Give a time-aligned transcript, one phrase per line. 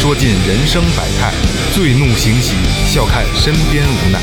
[0.00, 1.32] 说尽人生百态；
[1.74, 2.54] 醉怒行喜，
[2.86, 4.20] 笑看身边无奈。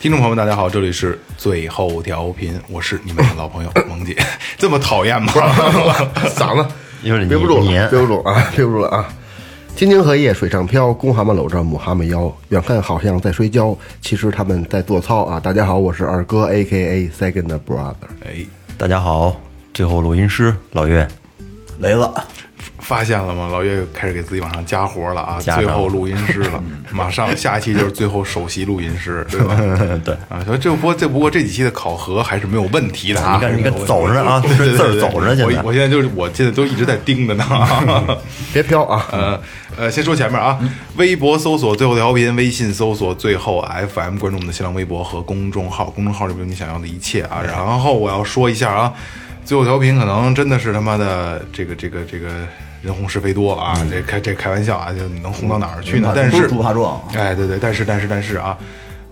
[0.00, 4.16] 听众朋友们，大家好，这里是最后调频，我是你们的老朋友 萌姐。
[4.58, 5.32] 这么讨厌吗？
[6.36, 6.68] 嗓子
[7.04, 9.08] 因为你憋不住了，憋不住啊，憋不住了啊！
[9.78, 15.38] 天津荷叶水上漂，公蛤蟆搂着母蛤蟆腰，远看好像在摔跤，其实他们在做操啊！
[15.38, 17.94] 大家好，我是二哥，A K A Second Brother。
[18.26, 18.44] 哎，
[18.76, 19.40] 大家好，
[19.72, 21.06] 最后录音师老岳，
[21.78, 22.10] 雷子，
[22.88, 23.50] 发现了吗？
[23.52, 25.38] 老岳开始给自己往上加活了啊！
[25.38, 29.54] 加最后录音师了， 马上下一期就是最后首席录音师，对吧？
[30.02, 33.34] 对啊，所以这不这不过这几期的考核还是没有问题的啊！
[33.34, 37.44] 你看你看走着啊 对对对字儿对走着现在我我现在就是我现在都一直在盯着呢。
[38.54, 39.04] 别飘啊！
[39.12, 39.38] 呃
[39.76, 40.58] 呃，先说前面啊，
[40.96, 43.60] 微博搜索最后调频，微信搜索最后
[43.92, 47.42] FM，关注我们的新浪微博和公众号，公众号里面有你想要的一切啊。
[47.46, 48.94] 然后我要说一下啊，
[49.44, 52.28] 最后调频可能真的是他妈的这个这个这个
[52.82, 56.12] 人红是非多了啊，这开这开玩笑啊，就你能红到哪儿去呢？
[56.14, 58.56] 但是不怕撞哎，对对，但是但是但是啊。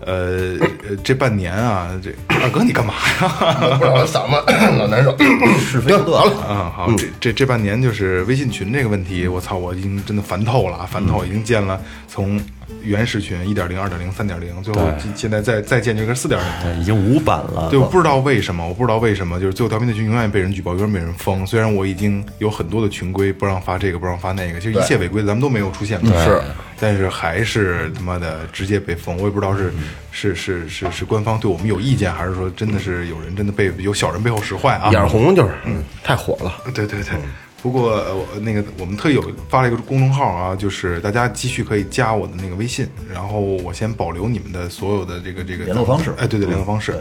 [0.07, 3.77] 呃，呃这半年啊，这二哥你干嘛呀？
[3.77, 5.13] 不知道嗓子老难受，
[5.59, 6.21] 是非得了。
[6.47, 11.77] 啊，好，这这这半年就是微信群这个问题，我操，我已经真的烦透了，啊，烦透，已经建了
[12.07, 12.41] 从
[12.81, 16.47] 原始群一点零、二点零、三点零，最后现现在再再建这个四点零。
[16.63, 17.67] 对，已经五版了。
[17.69, 21.45] 对，我不知道为什么，我不知道为什么，就是最后调频的群永远被人举报，永远被人封。
[21.45, 26.41] 虽然我已经有很多的群规不让发这个，不让发那个，其实一切违规咱们都没有出现过，是，
[26.79, 29.15] 但是还是他妈的直接被封。
[29.17, 29.71] 我也不知道是
[30.11, 34.89] 是是是是官方对我们有意见，还是说真的是有人真的被有小人背后使坏啊？
[34.91, 36.53] 眼红就是，嗯，太火了。
[36.73, 37.13] 对对对。
[37.59, 46.95] 不过呃我那个我们特意有发了一个公众号啊，就是大家继续可以加我的那个微信，然后我先保留你们的所有的这个这个联络方式哎，对对，联络方式。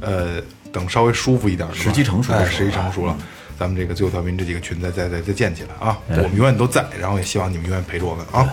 [0.00, 0.40] 呃，
[0.72, 3.18] 等稍微舒服一点时机成熟时机成熟了，
[3.58, 5.98] 咱们这个最后调频这几个群再再再再建起来啊！
[6.10, 8.48] 我们永远都在，然后也希望你们永远陪着我们啊！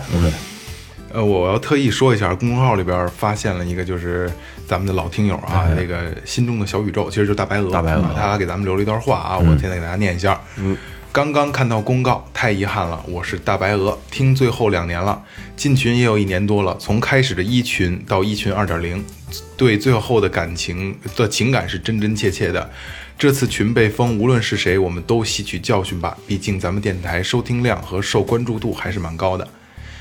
[1.16, 4.30] 呃，我要特意说一下，公众号里边发现了一个，就是
[4.68, 7.70] 咱们的老听友啊，那个心中的小宇宙，其实就是大白鹅。
[7.70, 10.38] 大白鹅，他给咱们留了一段话啊，我现在给大家念一下。
[10.58, 10.76] 嗯，
[11.10, 15.18] 刚刚看到公告，太遗憾了，我是大白鹅，听最后两年了，
[15.56, 19.02] 进群也有一年多了，从开始的一群到一群二点零，
[19.56, 22.70] 对最后的感情的情感是真真切切的。
[23.18, 26.14] 这次群被封，无论是谁，我们都吸取教训吧。
[26.26, 29.48] 毕竟咱们电台收听量和受关注度还是蛮高的。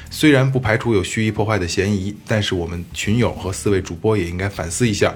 [0.10, 5.14] 虽然不排除有蓄意破坏的嫌疑，但是我们群友和四位主播也应该反思一下，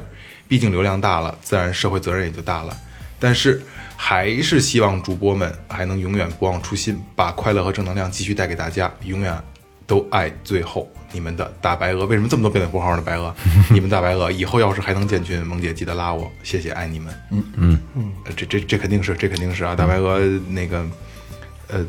[0.47, 2.75] 毕竟流量大了，自然社会责任也就大了。
[3.19, 3.61] 但是
[3.95, 9.37] 还是希望主播们还能永远不忘初心，把快乐和正能量继续带给大家，永远
[9.85, 12.05] 都爱最后你们的大白鹅。
[12.05, 13.03] 为什么这么多标点符号呢？
[13.05, 13.33] 白鹅，
[13.69, 17.13] 你们大白鹅，以后要是还能建群，萌姐记得拉我，谢谢，爱你们。
[17.31, 20.19] 嗯嗯嗯，这这这肯定是，这肯定是啊，大白鹅
[20.49, 20.85] 那个。
[21.71, 21.85] 呃，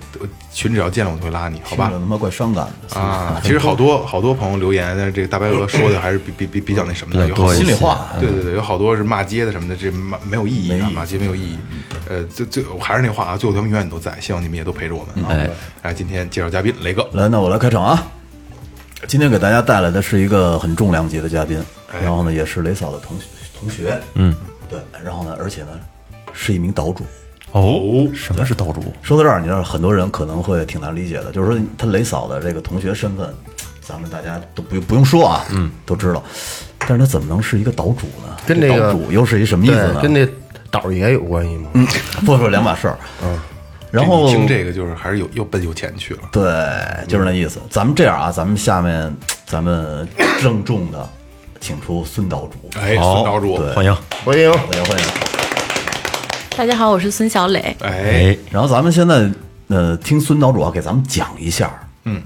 [0.52, 2.00] 群只要见了我就会拉你，好吧听着？
[2.00, 8.08] 他妈怪伤感的啊，其实好多好多朋友留言，但是这个大白鹅说的还是比比比比较那什么的，有好心里话。
[8.20, 11.58] 对对对，有好多是骂街的什么的，这骂没有意义啊，骂街没有意义。
[12.08, 15.24] 呃，最最还是那话啊，最后他们永远都在，希望你们也都陪着我们。
[15.26, 15.50] 哎，
[15.82, 18.06] 哎，今天介绍嘉宾雷哥，来，那我来开场啊。
[19.08, 21.58] 今天给大家带来的是一个很重量级的嘉宾，
[22.02, 23.24] 然后呢，也是雷嫂的同学
[23.58, 24.36] 同学，嗯，
[24.68, 25.68] 对，然后呢，而且呢，
[26.34, 27.06] 是一名岛主。
[27.52, 28.82] 哦，什么是岛主？
[29.02, 33.28] 说到这儿，你知道很多人可能会挺难理解的，就是说他雷嫂的这个同学身份，
[33.80, 36.22] 咱们大家都不不用说啊，嗯，都知道，
[36.78, 38.36] 但是他怎么能是一个岛主呢？
[38.46, 40.00] 跟这个岛主又是一什么意思呢？
[40.00, 40.26] 跟那
[40.70, 41.70] 岛爷有关系吗？
[41.74, 41.86] 嗯，
[42.24, 42.96] 不不两码事儿。
[43.24, 43.38] 嗯，
[43.90, 46.20] 然后听这个就是还是有又奔有钱去了。
[46.30, 47.60] 对，就是那意思。
[47.68, 49.12] 咱们这样啊，咱们下面
[49.44, 50.06] 咱们
[50.40, 51.08] 郑重的
[51.60, 53.92] 请出孙岛主，哎，孙岛主，对欢迎。
[54.24, 55.29] 欢迎，欢迎欢迎。
[56.60, 57.74] 大家好，我是孙小磊。
[57.80, 59.26] 哎，哎，然后咱们现在
[59.68, 61.72] 呃，听孙岛主啊给咱们讲一下，
[62.04, 62.22] 嗯，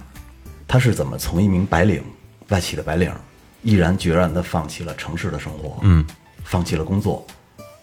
[0.66, 2.02] 他是怎么从一名白领，
[2.48, 3.12] 外企的白领，
[3.62, 6.04] 毅然决然的放弃了城市的生活，嗯，
[6.42, 7.24] 放弃了工作，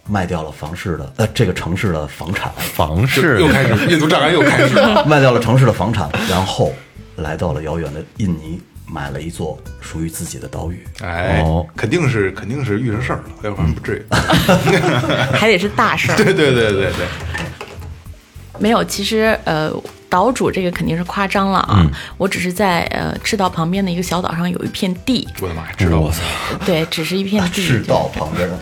[0.09, 3.39] 卖掉了房市的呃这个城市的房产，房市。
[3.39, 5.05] 又开始印度障碍又开始了。
[5.07, 6.73] 卖掉了城市的房产，然后
[7.15, 8.61] 来到了遥远的印尼，
[8.91, 10.85] 买了一座属于自己的岛屿。
[11.01, 14.05] 哎哦，肯定是肯定是遇上事儿了，要不然不至于。
[15.33, 16.15] 还得是大事儿。
[16.15, 17.05] 对对对对对，
[18.59, 19.71] 没有，其实呃，
[20.09, 26.19] 岛主这个肯定是夸张了啊，我只是在呃赤道旁边的一个小岛上有一片地，我的妈呀，知道我操，
[26.65, 28.59] 对，只是一片地，赤道旁边的，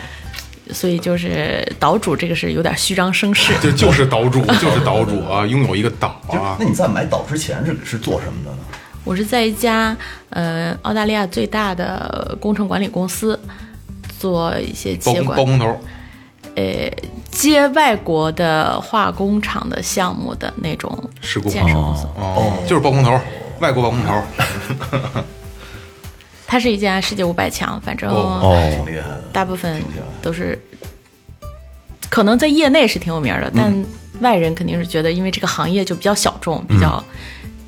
[0.73, 3.51] 所以就是岛主这个是有点虚张声势。
[3.59, 8.57] 就就是岛主，就是岛主啊，拥有一个岛啊那，你在买岛之前是是做什么的呢？
[9.03, 9.95] 我是在一家
[10.29, 13.39] 呃澳大利亚最大的工程管理公司
[14.19, 15.37] 做一些接管。
[15.37, 15.65] 包工头，
[16.55, 16.91] 呃
[17.31, 21.51] 接外国的化工厂的项目的那种施工。
[21.51, 22.05] 建设公司。
[22.17, 23.19] 哦，就是包工头，
[23.59, 24.21] 外国包工头，
[26.45, 29.23] 它是一家世界五百强，反正哦挺厉害的。
[29.31, 29.81] 大部分
[30.21, 30.59] 都是，
[32.09, 33.85] 可能在业内是挺有名的，但
[34.19, 37.01] 外人肯定是觉得，因为这个行业就比较小众，比较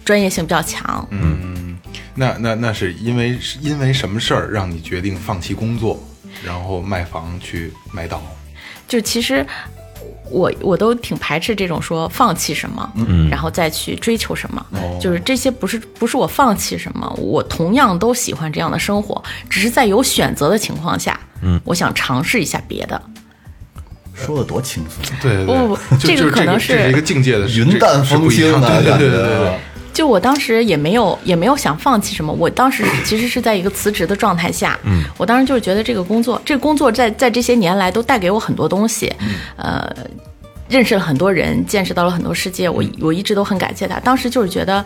[0.04, 1.08] 专业性比较强。
[1.12, 1.78] 嗯
[2.14, 5.98] 那那那是因为是因为什么事儿让你决定放弃工作，
[6.46, 8.22] 然后卖房去买岛？
[8.86, 9.46] 就其实
[10.30, 14.66] 我我都挺排斥这种说放弃什么，嗯然后再去追求什么，
[15.00, 23.02] 就是这些不是不是我放弃什么，我同样都喜欢这样的生活，只是在有选择的情况下，嗯，我想尝试一下别的。
[24.14, 29.60] 说的多轻松，对对对，不不不这个可能是这是一个境界的云淡风轻对对对对。
[29.94, 39.14] 就我当时也没有也没有想放弃什么，我当时其实是在一个辞职的状态下，嗯，我当时就是觉得这个工作，这个工作在在这些年来都带给我很多东西，
[39.58, 39.94] 呃，
[40.70, 44.00] 认识了很多人，见识到了很多世界，我我一直都很感谢他。
[44.00, 44.84] 当时就是觉得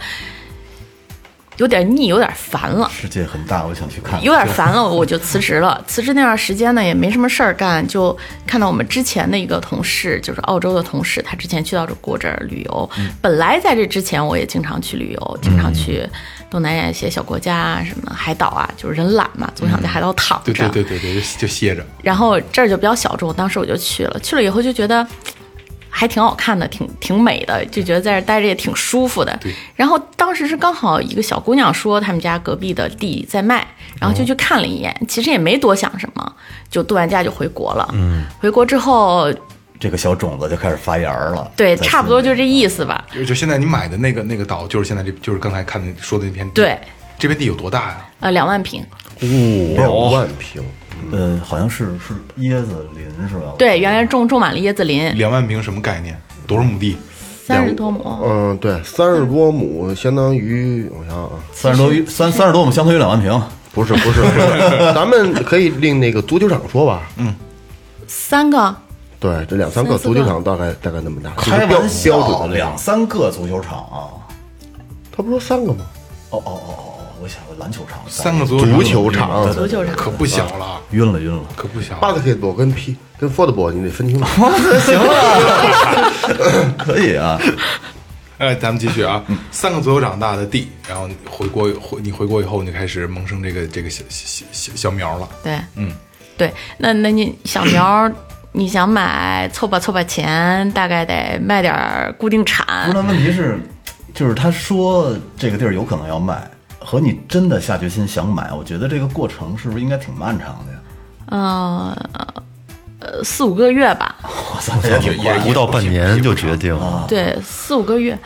[1.57, 2.89] 有点腻，有点烦了。
[2.93, 4.23] 世界很大，我想去看看。
[4.23, 5.81] 有点烦了，我就辞职了。
[5.87, 8.15] 辞职那段时间呢，也没什么事儿干，就
[8.45, 12.89] 看到我们之前的一个同事，就是澳洲的同事，他之前去到这过这儿旅游。
[13.21, 16.07] 本来在这之前，我也经常去旅游，经常去
[16.49, 20.53] 东南亚一些小国家啊，什么海岛啊，就是人懒嘛，总想在海岛躺着。
[20.53, 21.85] 对对对对对，就就歇着。
[22.01, 25.05] 然后这儿就比较小众，当时我就去了，去了以后就觉得
[25.97, 29.39] 还挺好看的，挺挺美的，就觉得在这儿待着也挺舒服的。
[29.77, 33.65] 然后当时是刚好一个小姑娘说他们家隔壁的地在卖，
[33.97, 36.33] 然后就去看了一眼，其实也没多想什么，
[36.69, 37.89] 就度完假就回国了。
[37.93, 39.33] 嗯，回国之后，
[39.79, 41.49] 这个小种子就开始发芽了。
[41.55, 43.05] 对，差不多就这意思吧。
[43.13, 46.51] 就就现在你买的那个那个岛，就是现在这就是刚才看的说的那片地。
[46.55, 46.77] 对，
[47.17, 48.05] 这片地有多大呀？
[48.19, 48.85] 呃，两万平，
[49.75, 50.61] 两万平，
[51.11, 53.53] 呃，好像是是椰子林是吧？
[53.57, 56.19] 对，原来种种满了椰子林，两万平什么概念？
[56.47, 56.97] 多少亩地？
[57.45, 58.03] 三十多亩。
[58.23, 63.41] 嗯，对，三十多亩相当于我想想啊，三十多于三三十多亩，相当于两万平。
[63.71, 67.35] 不是不是不是， 咱们可以另那个足球场说吧，嗯
[68.07, 68.73] 三个，
[69.19, 72.77] 对，这两三个足球场大概大概那么大，开玩笑，标准的两。
[72.77, 74.15] 三个足球场啊！
[75.11, 75.85] 他不说三个吗？
[76.29, 76.84] 哦哦哦哦，
[77.25, 79.95] 我想个篮球场，三个足足球场足球场。
[79.95, 81.41] 可不小了，晕了晕了。
[81.55, 82.01] 可不小了。
[82.01, 84.25] basketball 跟 P 跟 football 你得分清楚。
[84.85, 86.13] 行了，
[86.77, 87.39] 可以啊。
[88.37, 95.27] 哎，咱们继续啊，三个足球场大的地，然后你回国回你回国以后，你就开始萌生这个这个小小小小苗了。
[95.43, 95.91] 对，嗯，
[96.37, 98.13] 对，那那你小苗儿，
[98.51, 102.91] 你想买凑吧凑吧钱，大概得卖点儿固定不是，产。
[102.93, 103.57] 那问题是，
[104.13, 106.45] 就是他说这个地儿有可能要卖，
[106.85, 110.79] 和你真的下决心想买，我觉得这个过程是不是应该挺漫长的呀？
[111.31, 111.97] 嗯、
[112.99, 115.39] 呃，四五个月吧，我操，也挺快。
[115.39, 118.17] 不到半年就决定了，对，四五个月。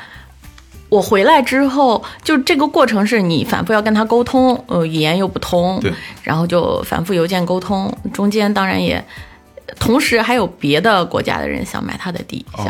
[0.90, 9.06] 我回来之后，就这个过程是你反复要跟他沟通，呃，语言又不通对，然后就反复邮件沟通，中间当然也，
[9.78, 12.68] 同时还有别的国家的人想买他的地，像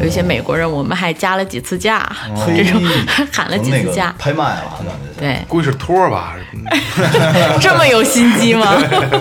[0.00, 2.10] 有一些美国人，我们还加了几次价，
[2.56, 2.82] 这种
[3.32, 6.36] 喊了几次价，拍卖了，感觉对，估计是托儿吧？
[7.60, 8.74] 这么有心机吗？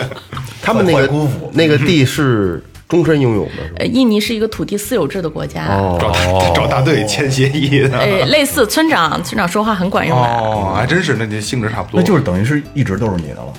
[0.61, 1.09] 他们那个
[1.53, 7.97] 那个地是终身拥有的，呃，印尼是一个土地私有制的国家，哦，找找大队签协议的。
[7.97, 10.27] 呃，类似村长，村长说话很管用的。
[10.27, 11.99] 哦，还真是，那这性质差不多。
[11.99, 13.53] 那就是等于是一直都是你的了。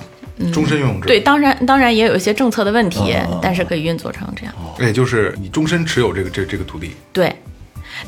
[0.53, 1.07] 终身拥有制。
[1.07, 4.55] 对，，当然当然也有一些政策的问题，哦但是可以运作成这样。
[4.81, 6.93] 也就是你终身持有这个这这个土地。
[7.13, 7.35] 对，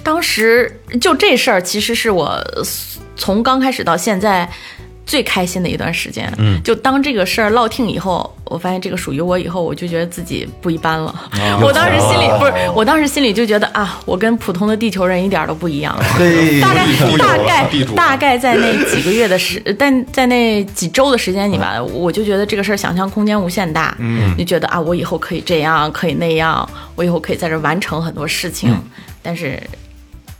[0.02, 2.40] 当时就这事儿，其实是我
[3.16, 4.48] 从刚开始到现在
[5.10, 6.32] 最开心的一段时间。
[6.38, 11.12] 嗯，就当这个事儿落听以后，我发现这个属于我以后，我就觉得自己不一般了。
[11.60, 15.98] 我当时心里不是，我当时心里就觉得啊，我跟普通的地球人一点都不一样。
[16.16, 16.86] 对大概
[17.18, 23.96] 大概大概在那几个月的时，但在那几周的时间里吧，我就觉得这个事儿想象空间无限大。
[23.98, 28.72] 嗯，就觉得啊，我以后可以这样，可以那样，我以后可以在这儿完成很多事情。
[29.22, 29.60] 但是，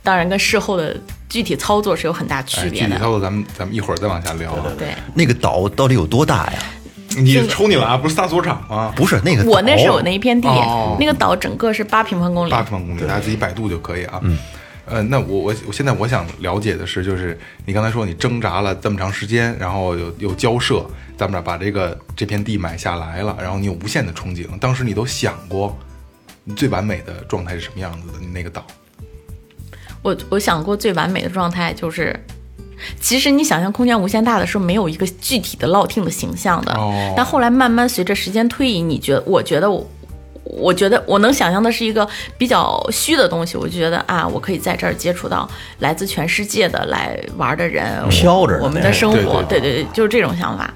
[0.01, 0.95] 当然跟事后的
[1.31, 2.95] 具体操作是有很大区哎，具别的。
[2.95, 4.65] 体操作咱们咱们一会儿再往下聊啊。
[4.77, 6.59] 对，那个岛到底有多大呀？
[7.17, 7.97] 你抽你了啊？
[7.97, 8.93] 不是仨足球场吗？
[8.95, 12.61] 不是那个，我那是我那一片地哦，那个岛整个是八平方公里八。
[12.61, 14.21] 平方公里，大家自己百度就可以啊。
[14.85, 20.85] 呃，那我我我现在我想了解的是，就是你刚才说你挣扎了这么长时间，然后有有交涉，
[21.17, 25.77] 咱们俩把这个这片地买下来了，然后你有无限的憧憬，当时你都想过
[26.43, 28.19] 你最完美的状态是什么样子的？
[28.19, 28.65] 你那个岛，
[30.01, 32.19] 我我想过最完美的状态就是，
[32.99, 36.73] 其实你想象空间无限大的时候，没有一个具体的落听的形象的。
[36.73, 39.85] 哦但后来慢慢随着时间推移，你觉得我觉得我。
[40.43, 42.05] 我觉得我能想象的是一个
[42.37, 50.73] 比较虚的东西，我就觉得啊，我可以在这儿接触到来自全世界的来玩的人，飘着我们的生活，对对对，就是这种想法。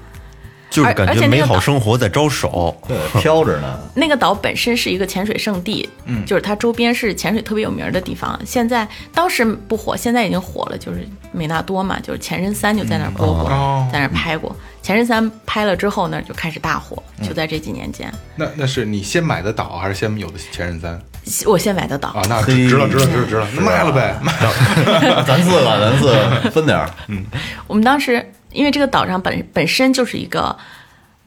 [0.76, 2.76] 就是感觉美好生活在招手。
[2.86, 3.78] 对，飘着呢。
[3.94, 8.38] 那个岛本身是一个潜水圣地，嗯，就是它周边是潜水特别有名的地方。
[8.44, 14.54] 现在当时不火，现在已经火了，就是美纳多嘛，就是前任三就在那儿播过，哦在那儿拍过。
[14.82, 18.12] 前任三拍了之后，那儿就开始大火，就在这几年间。
[18.36, 21.00] 那那是你先买的岛，还是先有的前任三
[21.44, 22.22] 我先买的岛，啊？
[22.28, 25.24] 那嘿值值了，值了，值了，值了，那卖了呗， 卖了。
[25.24, 26.88] 咱四个，咱四个分点儿。
[27.08, 27.24] 嗯
[27.66, 28.24] 我们当时
[28.56, 30.56] 因为这个岛上本本身就是一个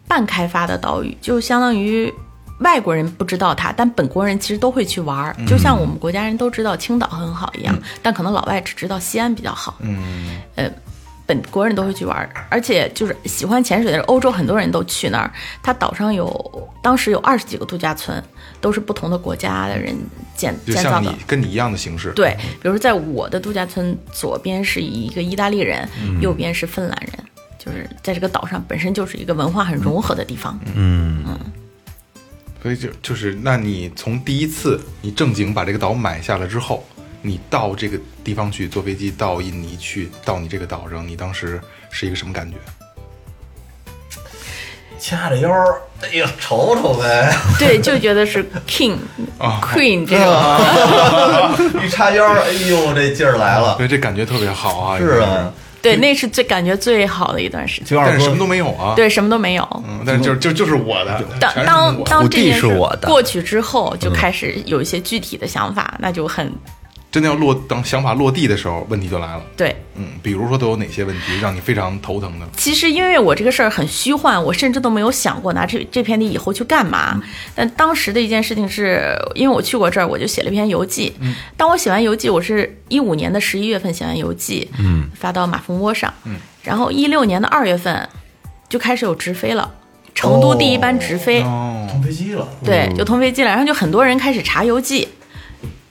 [0.08, 2.12] 半开发的岛屿，就相当于
[2.60, 9.76] 外国人不知道它，但本国人其实都会去玩儿，就像我们国家人都知道青岛很好一样，但可能老外只知道西安比较好。
[9.80, 10.70] 嗯，呃。
[11.30, 15.32] 本国人都会去玩儿，而且就是喜欢潜水的欧洲很多人都去那儿。
[15.62, 18.22] 它岛上有当时有二十几个度假村，
[18.60, 19.96] 都是不同的国家的人
[20.36, 21.14] 建建造的。
[21.28, 25.88] 跟你一样的形式，对，比如说在我的度假村左边是一个意大利人，
[26.20, 27.24] 右边是芬兰人，
[27.60, 30.60] 就是在这个岛上本身就是一个文化很融合的地方。
[30.74, 31.40] 嗯嗯
[32.64, 36.84] 所以就就是，那你从第一次你正经把这个岛买下了之后，
[37.22, 41.60] 你到这个地方去坐飞机到印尼去，到你这个岛上，你当时
[41.90, 42.58] 是一个什么感觉？
[45.02, 47.34] 掐着腰儿，哎呀，瞅瞅呗。
[47.58, 48.98] 对，就觉得是 king
[49.38, 50.28] 啊、queen 这种。
[51.82, 53.76] 一叉腰儿，哎呦，这劲儿来了。
[53.78, 54.98] 对，这感觉特别好啊！
[55.00, 57.98] 是啊，对，那是最感觉最好的一段时间。
[57.98, 59.84] 但是什么都没有啊。，对，什么都没有。
[59.88, 66.52] 嗯，但是就就就是我的，当当当这件事是我的过去之后，就开始有一些具体的想法，那就很
[67.12, 69.42] 真的要落当想法落地的时候，问题就来了。
[69.58, 69.76] 对。
[69.96, 72.48] 嗯，比如说都有哪些问题让你非常头疼的？
[72.56, 77.22] 其实因为我这个事儿很虚幻，我甚至都没有想过拿这这片地以后去干嘛。
[77.56, 81.14] 但当时的一件事情是，因为我去过这儿，我就写了一篇游记。
[81.58, 88.08] 当我写完游记，我是一五年的十一月份写完游记，嗯，发到马蜂窝上，嗯，然后一六年的二月份
[88.70, 89.70] 就开始有直飞了，
[90.14, 92.48] 成都第一班直飞，哦，通飞机了。
[92.64, 95.08] 对，就通飞机了，然后就很多人开始查游记。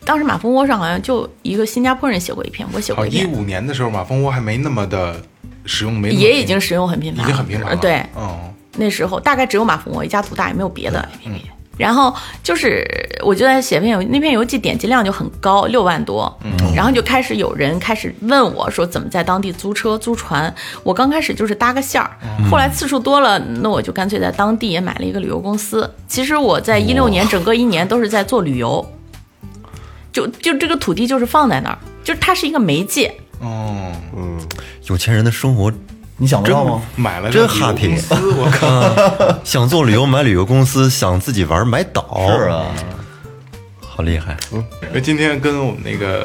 [0.08, 5.14] 当时马蜂窝上好像就一个新加坡人写过一篇，我写，过一篇，一五年的时候，马蜂窝还没那么的
[5.66, 7.70] 使用，没也已经使用很频繁了，已经很频繁了。
[7.72, 11.42] 呃对，嗯，那时候大概只有马蜂窝一家独大，也没有别的 APP。
[11.76, 12.12] 然后
[12.42, 12.84] 就是，
[13.22, 16.34] 我就在写篇游，那篇游记点击量就很高，六万多。
[16.74, 20.52] 然后就开始有人开始问我说怎么在当地租车、租船。
[20.82, 22.16] 我刚开始就是搭个线儿，
[22.50, 25.88] 后来次数多了，那我就干脆在当地也买了一个旅游公司。
[26.08, 28.84] 其实我在一六年整个一年都是在做旅游，
[30.18, 33.14] 就就这个土地就是放在那儿，就是它是一个媒介。
[33.40, 34.38] 哦，嗯。
[34.86, 35.70] 有钱人的生活
[36.16, 36.82] 你想得到吗？
[36.96, 42.66] 买了真个旅游 happy 公司，我靠，想做旅游买旅游公司，想自己玩买岛，是，啊，
[43.98, 44.36] 好厉害。
[44.52, 46.24] 因为今天跟我们那个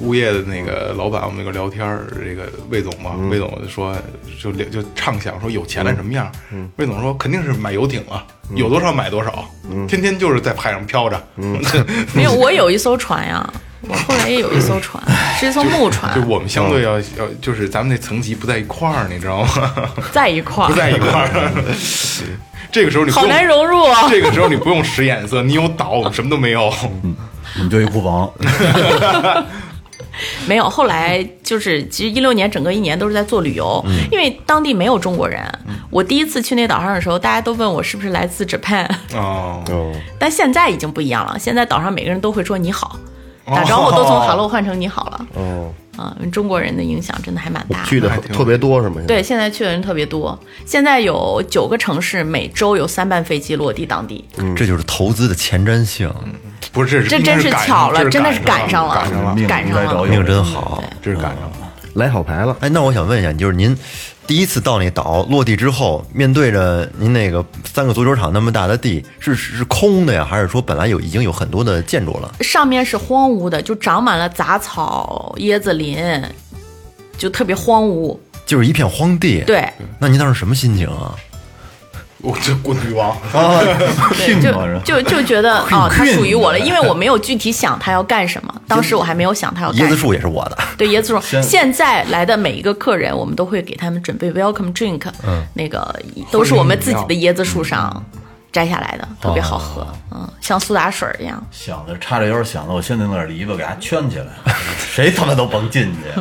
[0.00, 3.92] 物业的那个老板，我们那个聊天儿，这个魏总嘛，魏总就说
[4.40, 6.30] 就就畅想说有钱了什么样？
[6.76, 9.50] 魏总说肯定是买游艇了，有多少买多少，
[9.88, 11.20] 天天就是在海上飘着，
[12.14, 15.02] 没有，我有一艘船呀， 我后来也有一艘船，
[15.40, 16.14] 是一艘木船。
[16.14, 19.72] 就，我们相对要要就是咱们那层级不在一块儿，你知道吗？
[20.12, 20.68] 在一块儿。
[20.68, 21.52] 不，在一块儿。
[22.70, 24.08] 这个时候你好难融入啊。
[24.08, 26.72] 这个时候你不用使眼色，你有岛，我们什么都没有。
[27.56, 28.30] 我们就一库房。
[30.48, 35.40] 没有，后来就是其实一六年整个一年都是在做旅游，因为当地没有中国人。
[35.90, 38.84] 我第一次去那岛上的时候，大家都问我是不是来自 Japan，
[39.14, 42.96] 哦，哦，但现在已经不一样了，现在岛上每个人都会说你好，
[43.46, 45.26] 打招呼都从 hello 换成你好了。
[45.34, 47.88] 哦，啊，中国人的影响真的还蛮大的。
[47.88, 49.02] 去的特别多是吗？
[49.06, 54.24] 对，现在去的人特别多，现在有九个城市，每周有三班飞机落地当地。
[54.36, 56.08] 嗯这就是投资的前瞻性，
[56.72, 60.06] 不是，这真是巧了，真的是赶赶上了，赶上了，命赶上了。
[60.06, 60.82] 命真好。
[61.02, 61.72] 这是赶上了。
[61.94, 62.56] 来好牌了。
[62.60, 63.76] 哎，那我想问一下，就是您
[64.28, 72.34] 第一次到那岛落地之后，面对着您那个三个足球场那么大的地，是是是空的呀，还是说本来有已经有很多的建筑了？
[72.42, 76.22] 上面是荒芜的，就长满了杂草、椰子林，
[77.16, 78.18] 就特别荒芜。
[78.44, 79.66] 就是一片荒地。，对，
[79.98, 81.16] 那您当时什么心情啊？
[82.20, 89.88] 我这滚女王， 对，聘嘛是就就就觉得哦，它属于我了，因为我没有具体想它要干什么，当时我还没有想它要干什么。
[89.88, 95.94] 椰子树也是我的，对椰子树，现在来的每一个客人，我们都会给他们准备 welcome drink，嗯，那个
[96.30, 98.04] 都是我们自己的椰子树上
[98.50, 101.40] 摘下来的，特别好喝，嗯，像苏打水一样。
[101.52, 104.26] 想的叉着腰，想的我先弄点篱笆给它圈起来，
[104.76, 106.20] 谁他妈都甭进去。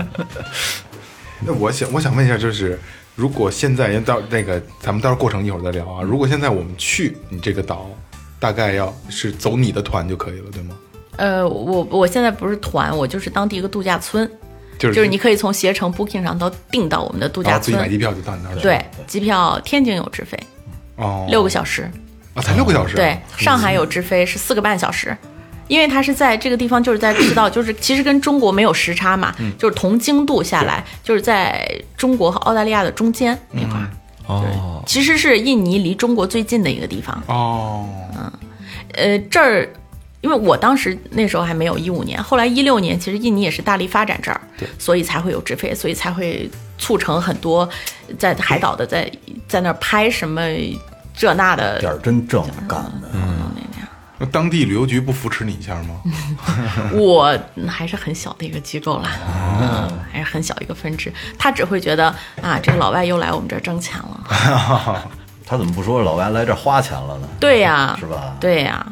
[1.41, 2.79] 那我想我想问一下，就是
[3.17, 6.03] 如果现在人到那个，咱们到时候过程一会儿再聊啊。
[6.03, 7.89] 如果现在我们去你这个岛，
[8.39, 10.75] 大概要是走你的团就可以了，对吗？
[11.15, 14.29] 呃，我我现在不是团，我就是当地一个度假村，
[14.77, 17.89] 就是就是你可以从携程 Booking 上都订到我们的度假村自己买。
[17.89, 18.61] 机票就到你那儿了。
[18.61, 20.37] 对，机票天津有直飞，
[20.97, 21.89] 哦，六个小时。
[22.35, 22.95] 啊，才六个小时。
[22.95, 25.17] 对，上海有直飞是四个半小时，
[25.67, 33.89] 因为它是在这个地方，就是在赤道， 就是其实跟中国没有时差嘛，就是同经度下来，就是在中国和澳大利亚的中间那块儿。
[34.27, 37.23] 哦，其实是印尼离中国最近的一个地方。
[37.27, 38.31] 哦，嗯。
[38.93, 39.69] 呃，这儿，
[40.21, 44.41] 因为我当时那时候还没有一五年，后来一六年，其实印尼也是大力发展这儿，
[44.79, 47.67] 所以才会有直飞，所以才会促成很多
[48.17, 49.09] 在海岛的在
[49.47, 50.41] 在那儿拍什么
[51.15, 53.09] 这那的点儿真正干的，
[54.19, 56.01] 那当地旅游局不扶持你一下吗？
[56.93, 59.09] 我还是很小的一个机构啦，
[59.61, 62.07] 嗯，还是很小一个分支，他只会觉得
[62.41, 64.23] 啊，这个老外又来我们这儿挣钱了，
[65.45, 67.27] 他怎么不说老外来这儿花钱了呢？
[67.39, 68.85] 对呀，是吧对呀，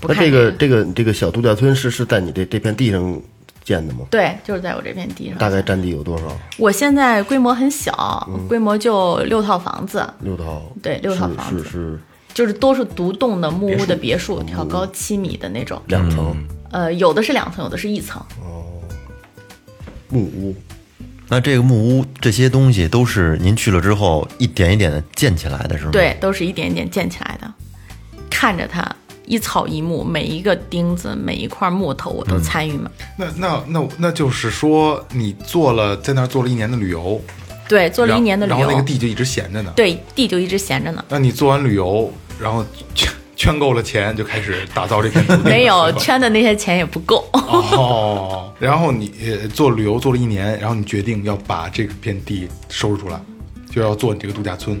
[0.00, 3.20] 不那这个这个这个小度假村是是在你这这片地上
[3.62, 4.00] 建的吗？
[4.10, 5.36] 对，就是在我这片地上。
[5.36, 6.24] 大概占地有多少？
[6.56, 10.62] 我现在规模很小，嗯规模就六套房子，六套。
[10.82, 12.00] 对六套房子是是
[12.32, 15.80] 就是都是独栋的木屋的别墅，挑高七米的那种。
[15.86, 16.36] 两层
[16.70, 18.20] 呃，有的是两层，有的是一层。
[18.40, 18.66] 哦
[20.08, 20.54] 木屋。
[21.28, 25.90] 那这个木屋这些东西都是您去了之后一点一点的建起来的，是吗？
[25.92, 27.52] 对，都是一点一点建起来的。
[28.28, 28.84] 看着它
[29.26, 32.90] 一草一木，每一个钉子，每一块木头，我都参与嘛。
[33.16, 37.20] 那那那那就是说，你做了在那儿做了一年的旅游，
[37.68, 39.72] 对，做了一年的旅游然后那，个地就一直闲着呢。
[39.76, 41.04] 对，地就一直闲着呢。
[41.08, 45.42] 那你做完旅游，然后圈圈够了钱，就开始打造这片土地。
[45.42, 47.28] 没有圈的那些钱也不够。
[47.32, 53.20] 哦，然后你呃做旅游做了一年，然后你决定要把这片地收拾出来，
[53.70, 54.80] 就要做你这个度假村。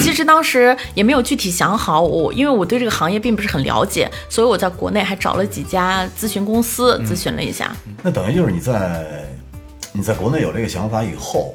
[0.00, 7.74] 其实当时也没有具体想好，我因为我对这个行业并不是很了解，所以我在国内还找了几家咨询公司咨询了一下。
[8.02, 9.04] 那等于就是你在
[9.92, 11.54] 你在国内有这个想法以后，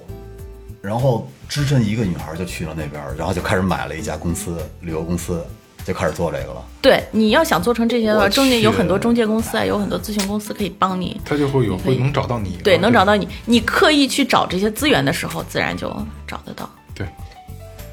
[0.82, 5.44] 然后只身一个女孩就去了那边儿，然后就开始买了一家公司旅游公司，
[5.84, 6.64] 就开始做这个了。
[6.80, 11.20] 对，你要想做成这些的话，中间有很多中介公司啊，有很多咨询公司可以帮你。
[11.26, 13.28] 他就会有会能找到你，对，能找到你。
[13.46, 15.90] 你刻意去找这些资源的时候，自然就
[16.28, 16.70] 找得到。
[16.94, 17.08] 对。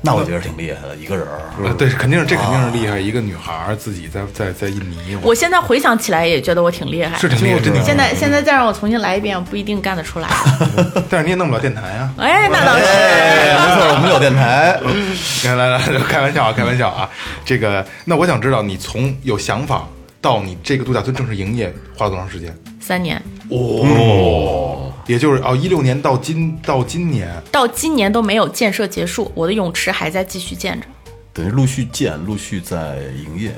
[0.06, 1.40] 那我觉得挺厉害的，一个人儿。
[1.64, 2.98] 呃，对，肯定是这肯定是厉害。
[2.98, 7.82] 一个女孩儿自己在在在印尼，我现在回想起来也觉得我挺厉害，是挺厉害，真的。
[7.82, 10.28] 现在现在再让我重新来一遍，我不一定干得出来。
[11.10, 12.10] 但是你也弄不了电台啊。
[12.18, 12.84] 哎，那倒是。
[12.84, 14.78] 没错，我们有电台，
[15.44, 17.10] 来来来，开玩笑啊，开玩笑啊。
[17.44, 19.86] 这个，那我想知道，你从有想法
[20.20, 22.56] 到你这个度假村正式营业花了多长时间？
[22.80, 30.86] 三年哦，也就是哦，一六年到今到今年，到今年都没有建设结束，我的泳池还在继续建着。
[31.32, 33.54] 等于陆续建，陆续在营业。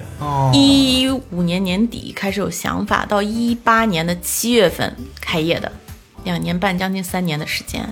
[0.53, 5.71] 一五年年底开始有想法，到一八年的七月份开业的，
[6.25, 7.87] 两年半，将近三年的时间。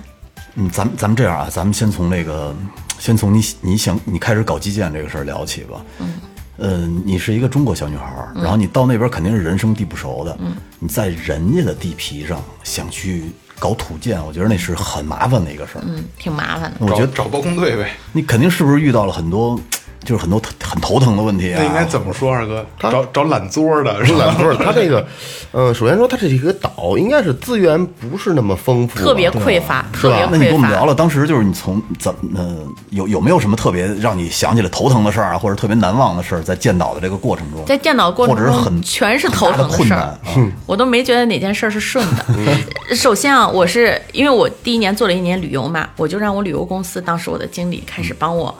[0.55, 2.55] 嗯，咱们咱们这样啊，咱们先从那个，
[2.99, 5.85] 先从你你想你开始搞基建这个事儿聊起吧。
[5.99, 6.13] 嗯。
[6.57, 10.35] 呃，你是一个中国小女孩儿，然后你到那边肯定是人生地不熟的。
[10.39, 10.55] 嗯。
[10.79, 15.83] 你在人家的地皮上想去搞土建，我觉得那是很麻烦的一个事儿。
[15.87, 16.77] 嗯，挺麻烦的。
[16.79, 17.91] 我觉得找找包工队呗。
[18.11, 19.59] 你肯定是不是遇到了很多，
[20.07, 21.59] 就是很多很头疼的问题啊？
[21.59, 22.65] 那应该怎么说，二哥？
[22.79, 24.33] 找找懒桌的，是吧？
[24.39, 25.05] 不是他这个，
[25.51, 30.57] 呃，首先说它这是一个岛，应该是资源不是那么丰富，特别匮乏，是吧那你跟我。
[30.57, 32.55] 们聊聊，当时就是你从怎么呃
[32.91, 40.17] 有有没有什么特别让你想起来头疼的事儿啊，或者特别难忘的事儿，在建岛的这个过程中，在建岛过程中或者是很全是头疼的困事儿
[40.65, 42.25] 我都没觉得哪件事儿是顺的。
[42.95, 48.55] 首先啊，我是因为我第一年做了一年旅游嘛，我就让我旅游公司当时我的经理开始帮我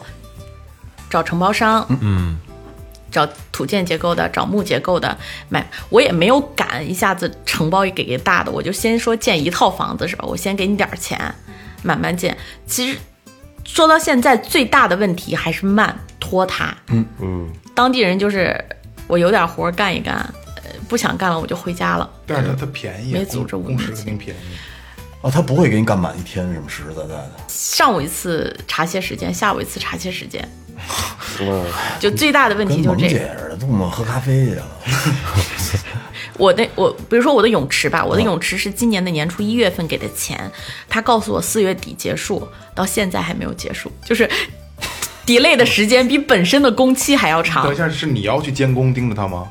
[1.10, 2.38] 找承包商，嗯，
[3.10, 5.16] 找土建结构的，找木结构的，
[5.48, 10.24] 买我也没有敢一下子承包一给个大的，我就先说建一套房子是吧？
[10.26, 11.34] 我先给你点儿钱，
[11.82, 12.36] 慢慢建。
[12.66, 12.98] 其实
[13.64, 16.76] 说到现在，最大的问题还是慢拖沓。
[16.88, 18.62] 嗯嗯，当地人就是
[19.06, 20.16] 我有点活儿干一干，
[20.56, 22.08] 呃，不想干了我就回家了。
[22.26, 24.40] 但是它它便宜，没组织工工时五年肯定便宜。
[25.20, 27.32] 哦，他不会给你干满一天什么实实在在的。
[27.48, 30.48] 上午一次茶歇时间，下午一次茶歇时间，
[32.00, 33.08] 就最大的问题就是这个。
[33.08, 34.66] 姐似的，动不动喝咖啡去了。
[36.38, 40.50] 我的我比如说我的泳池吧，我的泳池是今年的年初一月份给的钱，
[40.88, 44.28] 他告诉我四月底结束，到现在还没有结束，就是
[45.26, 47.76] delay 的时间比本身的工期还要长等一。
[47.76, 49.48] 下，是你要去监工盯着他吗？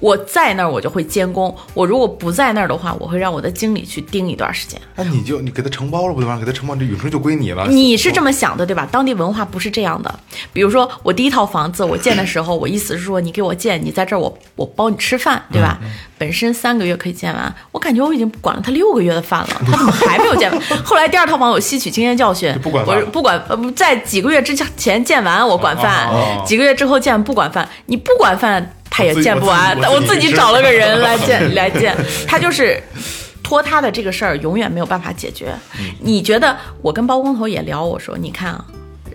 [0.00, 4.80] 我在那儿我就会监工，我如果不在那儿的话，我会让我的经理去盯一段时间。
[4.96, 6.44] 那你就你给他承包了不就完了？
[6.44, 7.66] 给他承包，这永春就归你了。
[7.68, 8.88] 你是这么想的，对吧？
[8.90, 10.18] 当地文化不是这样的。
[10.52, 15.78] 比如说，我第一套房子我建的时候，我意思是说，你给我建，你在这儿我我包你吃饭，对吧？
[16.16, 20.60] 本身三个月可以建完，我感觉我已经管了他六个月的饭了，他怎么还没有建完？
[20.84, 31.96] 后来第二套房我吸取经验教训，不管我不管呃不在几个月之前建完我管饭，哦哦几个月之后建不管饭，你不管饭他也我自己建不完，我自己我自己我自己找了个人来见 来见，
[32.26, 32.82] 他就是。
[33.40, 35.54] 拖他的这个事儿永远没有办法解决。
[36.00, 38.62] 你觉得我跟包工头也聊，我说你看啊，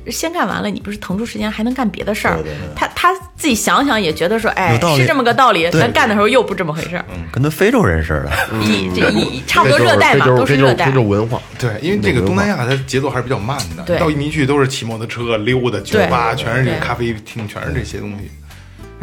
[0.09, 2.39] 先干完了，你不是腾出时间还能干别的事儿？
[2.75, 5.69] 他他自己想想也觉得说，哎是这么个道理。
[5.69, 7.05] 对咱干的时候又不这么回事儿。
[7.31, 8.57] 跟那非洲人似的。
[8.63, 10.97] 一这一差不多热带嘛，都是热带这就是这。
[10.97, 11.39] 就是文化。
[11.59, 13.83] 对，因为这个东南亚它节奏还是比较慢的。
[13.83, 18.31] 对到印尼去都是骑摩托车溜达，酒吧全是这咖啡厅，全是这些东西。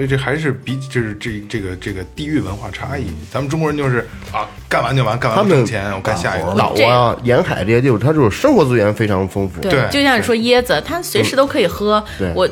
[0.01, 3.09] 所以这还是比就是这这个这个地域文化差异。
[3.31, 6.55] 咱们中国人就是啊，干完就完，干完挣钱，我干下一个。
[6.55, 9.61] 老挝啊、沿海这些地方，它就是生活资源非常丰富。
[9.61, 12.03] 对就像你说椰子，它随时都可以喝。
[12.19, 12.49] 对我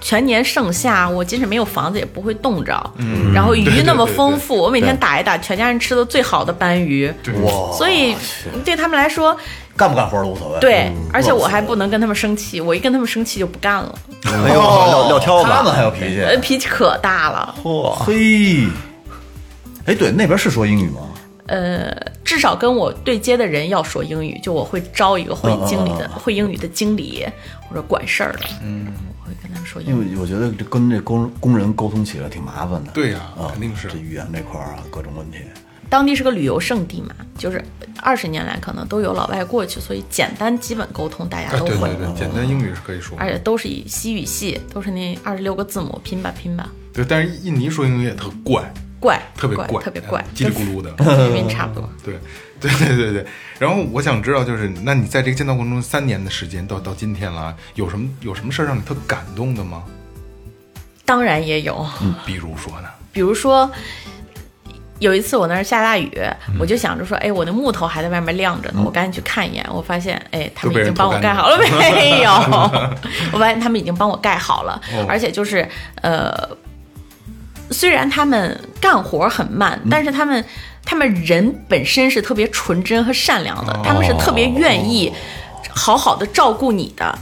[0.00, 2.90] 全年盛夏，我即使没有房子也不会冻着。
[2.96, 7.12] 嗯然后鱼那么对对丰富，我每天打一打，全家人吃的最好的斑鱼。
[7.42, 8.16] 哇，所以
[8.64, 9.36] 对他们来说，
[9.78, 10.58] 干不干活都无所谓。
[10.60, 16.20] 对，而且我还不能跟他们生气，我一跟他们生气就不干了，哎呦，撂撂挑他们，还有脾气。
[16.20, 17.54] 呃，脾气可大了。
[17.62, 18.66] 嚯，嘿，
[19.86, 21.02] 哎，对，那边是说英语吗？
[21.46, 27.24] 呃，至少跟我对接的人要说英语，就我会招一个会经理的、嗯会英语的经理
[27.66, 28.86] 或者管事儿的，嗯，
[29.22, 30.10] 我会跟他们说英语。
[30.10, 32.90] 因为我觉得这跟这工工人沟通起来挺麻烦的。
[32.92, 35.38] 对呀啊，肯定是这语言这块儿啊，各种问题。
[35.90, 37.64] 当地是个旅游胜地嘛，就是
[38.02, 43.16] 二十年来可能都有老外过去，所以简单基本沟通大家哎，都会，对对对，简单英语是可以说。
[43.18, 48.70] 而且都是以西语系，都是那二十六个字母拼吧拼吧，对，但是印尼说英语也特怪，
[49.00, 50.92] 怪，特别怪，特别怪，叽里咕噜的。
[50.92, 51.88] 跟菲律宾差不多。
[52.04, 52.18] 对，
[52.60, 53.26] 对对对对。
[53.58, 59.82] 然后我想知道，就是那你在这个建造过程中三年的时间，到到今天了，有什么有什么事儿让你特感动的吗？
[61.04, 61.86] 当然也有，
[62.26, 62.88] 比如说呢？
[63.10, 63.68] 比如说，
[64.98, 66.10] 有一次我那儿下大雨，
[66.58, 69.64] 我就想着说，哎，我的木头还在外面晾着呢，我赶紧去看一眼。
[69.70, 72.30] 我发现，哎，他们已经帮我盖好了没有？
[73.32, 75.66] 我发现他们已经帮我盖好了，而且就是
[76.02, 76.32] 呃，
[77.70, 80.44] 虽然他们干活很慢，但是他们
[80.84, 85.12] 他们人本身是特别纯真和善良的，他们是特别愿意
[85.70, 87.18] 好好的照顾你的。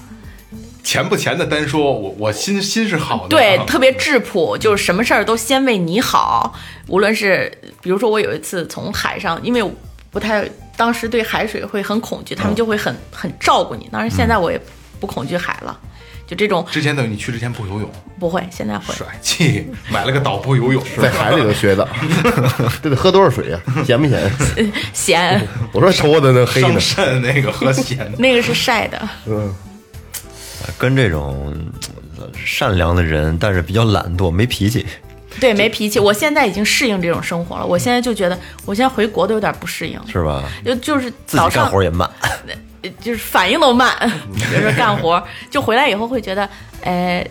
[0.86, 3.28] 钱不钱的单说，我我心心是好的。
[3.28, 6.54] 对，啊特别质朴，就是什么事儿都先为你好。
[6.86, 9.68] 无论是比如说我有一次从海上，因为
[10.12, 13.88] 不太当时对海水会很恐惧，他们就会很很照顾你。
[13.90, 14.60] 当然现在我也
[15.00, 15.76] 不恐惧海了，
[16.24, 18.94] 就这种之前等于你去之前不游泳，不会，现在会。
[18.94, 21.88] 帅气，买了个岛不游泳， 在海里头学的，
[22.80, 24.30] 这得喝多少水呀、咸不咸？
[24.94, 26.78] 咸，我说头发都能黑上呢。
[26.78, 28.12] 肾那个和咸的。
[28.18, 29.08] 那个是晒的。
[30.78, 31.54] 跟这种
[32.18, 34.84] 呃善良的人，但是比较懒惰、没脾气，
[35.40, 35.98] 对，没脾气。
[35.98, 37.66] 我现在已经适应这种生活了。
[37.66, 40.44] 我现在就觉得，我现在回国都有点不适应，是吧？
[40.64, 42.08] 就就是自己干活也慢，
[43.00, 43.94] 就是反应都慢，
[44.34, 46.48] 比如说干活，就回来以后会觉得，
[46.82, 47.26] 哎，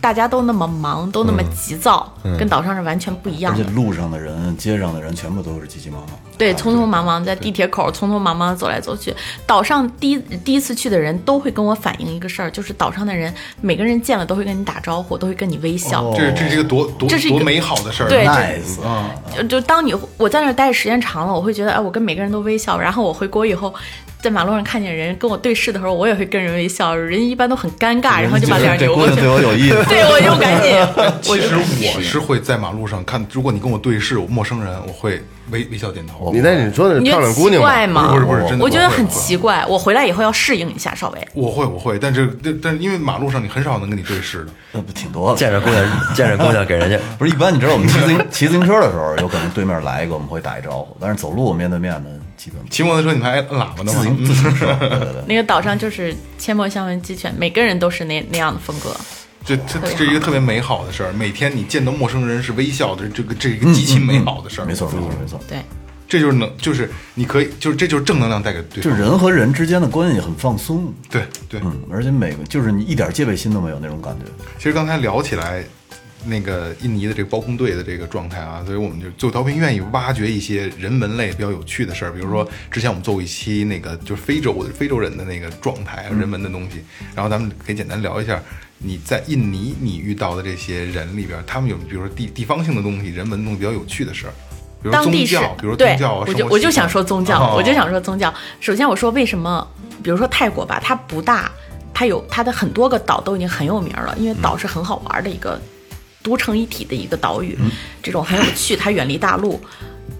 [0.00, 3.62] 大家都那么忙，都那么急躁，跟岛上是完全不一样的。
[3.62, 6.10] 而且路上的人、街上的人全部都是急急忙忙。
[6.38, 9.14] 对，匆匆忙忙在地铁口匆匆忙忙地走来走去。
[9.46, 16.10] 岛上第一第一次去的人都会跟我反映一个事儿，就是岛上的人每个人见了都会跟你打招呼，都会跟你微笑。
[16.16, 18.08] 这这是一个多多这是一个多美好的事儿。
[18.08, 22.78] 对 nice 啊，就就当你我在那儿待的时间长了，我会觉得，哎，我跟每个人都微笑。
[22.78, 23.74] 然后我回国以后，
[24.22, 26.94] 在马路上看见人跟我对视的时候，我也会跟人微笑。
[26.94, 29.46] 人一般都很尴尬，然后就把脸这扭过去姑娘对。
[29.46, 29.84] 我有意思。
[29.88, 30.72] 对，我就赶紧，
[31.22, 31.54] 其实
[31.96, 36.32] 我是会在马路上看，如果你跟我对视，我陌生人，我会微微笑点头。
[36.32, 37.68] 你那你说的你觉得奇漂亮姑娘吧？
[37.68, 38.12] 怪吗？
[38.12, 39.64] 不是不是真的我觉得很奇怪。
[39.66, 41.28] 我回来以后要适应一下，稍微。
[41.32, 44.50] 我会我会，但是但但是因为马路上你很少能跟你对视的。
[44.72, 45.38] 那不挺多的。
[45.38, 52.10] 见着姑娘，见着姑娘给人家 不是一般，你知道我们骑自行骑自行车的时候，有可能对面来一个，我们会打一招呼，但是走路面对面的
[52.42, 54.00] 基本骑摩托车你们还按喇叭呢吗？
[54.00, 55.22] 自行自行车， 对对对。
[55.28, 58.96] 那个岛上就是阡陌相闻鸡犬，每个人都是那那样的风格。
[59.44, 61.12] 这这这是一个特别美好的事儿。
[61.12, 64.64] 每天你见到陌生人是微笑的，这个这是一个极其美好的事儿。
[64.64, 65.38] 没错没错没错。
[65.46, 65.58] 对，
[66.08, 68.98] 这就是能，就是你可以，就是这就是正能量带给对就方。
[68.98, 74.24] 人和人之间的关系很放松，对对，嗯，而且每个就是你一点戒备心都没有那种感觉。
[74.56, 75.62] 其实刚才聊起来，
[76.24, 86.82] 那个印尼的这个包工队的这个状态啊，所以我们就最后调频愿意挖掘一些人文类比较有趣的事儿，比如说之前我们做过一期那个就是非洲非洲人的那个状态啊，人文的东西，
[87.14, 88.40] 然后咱们可以简单聊一下。
[88.82, 94.32] 你在印尼你遇到的这些人里边，他们有比如说地地方性的东西、人文的东西比较有趣的事儿，
[94.82, 98.32] 比如宗当地是教，比如对宗教啊，我生就我就想说宗教，哦我就想说宗教。
[98.58, 99.68] 首先我说为什么，
[100.02, 101.52] 比如说泰国吧，它不大，
[101.92, 105.60] 它有它的很多个岛都已经很有名了，因为岛是很好玩的一个
[106.22, 107.58] 独成一体的一个岛屿，
[108.02, 109.60] 这种很有趣，它远离大陆。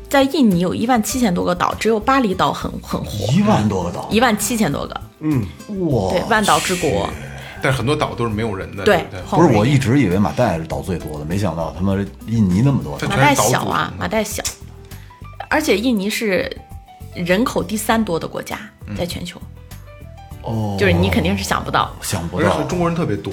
[0.08, 5.46] 在印尼有一万七千多个岛，只有巴厘岛很很火，一万多个岛，一万七千多个，嗯。
[5.68, 7.08] 哇对，万岛之国，
[7.62, 11.94] 但是很多岛都是没有人的，对对不是，我一直以为马代是岛最多的，没想到他妈
[12.26, 12.98] 印尼那么多。
[13.08, 14.42] 马代小啊，马代小，
[15.48, 16.50] 而且印尼是
[17.14, 18.58] 人口第三多的国家，
[18.98, 19.40] 在全球，
[20.42, 22.48] 哦，就是你肯定是想不到，想不到。
[22.48, 23.32] 而且中国人特别多，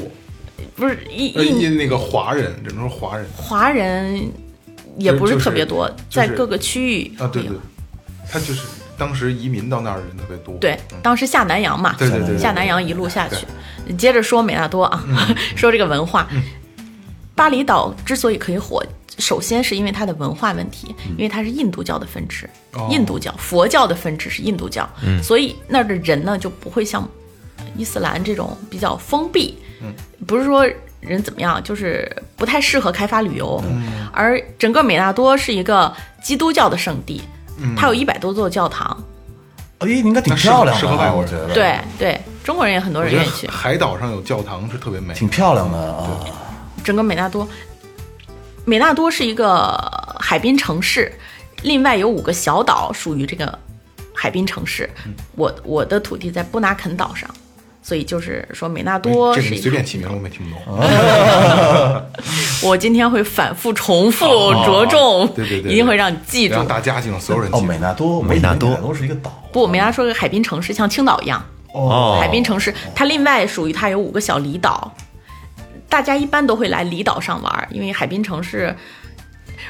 [0.76, 3.26] 不是印呃，印印那个华人，只能说华人。
[3.36, 4.32] 华人
[4.98, 7.52] 也不是特别多，就是在各个区域啊，对对，
[8.30, 8.62] 他就是
[8.98, 13.46] 当时移民到那儿的人特别多，对，当时下南洋嘛，对对对对下南洋一路下去。
[13.96, 15.36] 接着说美纳多啊，嗯。
[15.56, 16.28] 说这个文化，
[17.36, 18.84] 巴厘岛之所以可以火，
[19.18, 22.50] 首先是因为它的文化问题，因为它是印度教的分支，
[22.90, 24.88] 印度教、佛教的分支是印度教，
[25.24, 27.08] 所以那儿的人呢就不会像
[27.78, 29.94] 伊斯兰这种比较封闭，嗯
[30.26, 30.68] 不是说。
[31.00, 31.64] 人怎么样？
[31.64, 37.22] 就是不太适合开发旅游，嗯而整个美纳多是一个基督教的圣地，
[37.60, 38.98] 嗯它有一百多座教堂，
[39.78, 43.48] 哎，应该挺漂亮的啊，适合外国人我觉得，对对，中国人也很多人愿意去。
[43.48, 46.20] 海岛上有教堂是特别美，挺漂亮的啊。
[46.84, 47.48] 整个美纳多，
[48.66, 49.78] 美纳多是一个
[50.20, 51.14] 海滨城市，
[51.62, 53.58] 另外有五个小岛属于这个
[54.16, 54.90] 海滨城市。
[55.06, 57.30] 嗯我我的土地在布纳肯岛上，
[57.88, 59.62] 所以就是说美纳多哎这你是一个。
[59.62, 60.60] 随便起名我没听懂。
[62.62, 66.68] 我今天会反复重复哦着重，对对对对一定会让你记住让。
[66.68, 67.66] 大家记住，所有人哦，记住。
[67.66, 69.42] 美纳多，美纳多美纳多是一个岛。
[69.54, 71.42] 不，美纳说个海滨城市，像青岛一样。
[71.72, 74.94] 哦海滨城市，它另外属于它有五个小离岛，
[75.88, 78.76] 大家一般都会来离岛上玩儿，因为海滨城市，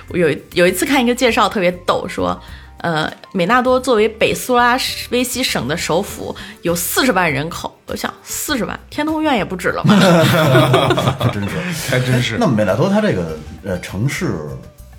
[0.08, 2.42] 我有有一次看一个介绍特别逗，说，
[2.80, 4.78] 呃，美纳多作为北苏拉
[5.10, 9.96] 威西省的首府，有四十万人口，我想四十万，天通苑也不止了吧？
[11.20, 11.90] 还真是。
[11.90, 12.46] 还真是那。
[12.46, 14.36] 么美纳多它这个呃城市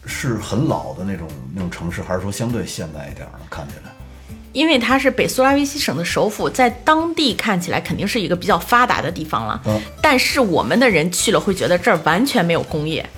[0.07, 3.39] 是很老的那种那种城市，还是说相对现代一点呢？
[3.49, 3.93] 看起来
[4.53, 9.61] 因为它是北苏拉威西省的首府，在当地看起来肯定是一个比较发达的地方了。
[9.67, 13.09] 嗯但是我们的人去了会觉得这儿完全没有工业，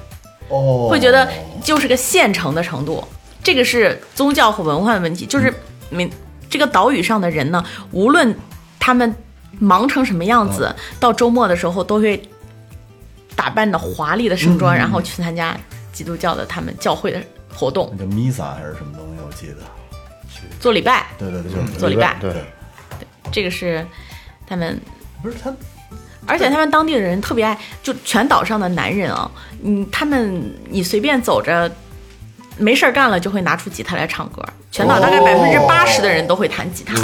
[0.49, 1.27] 哦，会觉得
[1.62, 3.03] 就是个县城的程度。
[3.42, 5.53] 这个是宗教和文化的问题，就是
[5.88, 6.11] 每
[6.48, 8.35] 这个岛屿上的人呢，无论
[8.79, 9.14] 他们
[9.59, 12.20] 忙成什么样子，到周末的时候都会
[13.35, 15.57] 打扮的华丽的盛装，然后去参加
[15.92, 17.22] 基督教的他们教会的
[17.55, 17.92] 活动。
[17.98, 19.22] 那，叫弥撒还是什么东西？
[19.26, 19.57] 我记得，
[20.59, 21.07] 做礼拜。
[21.18, 22.16] 对对对，就是做礼拜。
[22.20, 22.33] 对，
[23.33, 23.85] 这个是
[24.46, 24.81] 他们
[25.22, 25.55] 不是他
[26.26, 29.31] 而且他们当地的人特别爱，就全岛上的男人啊，
[29.62, 31.70] 嗯，他们你随便走着，
[32.61, 34.42] 没事儿干了就会拿出吉他来唱歌。
[34.73, 36.94] 全岛大概百分之八十的人都会弹吉他，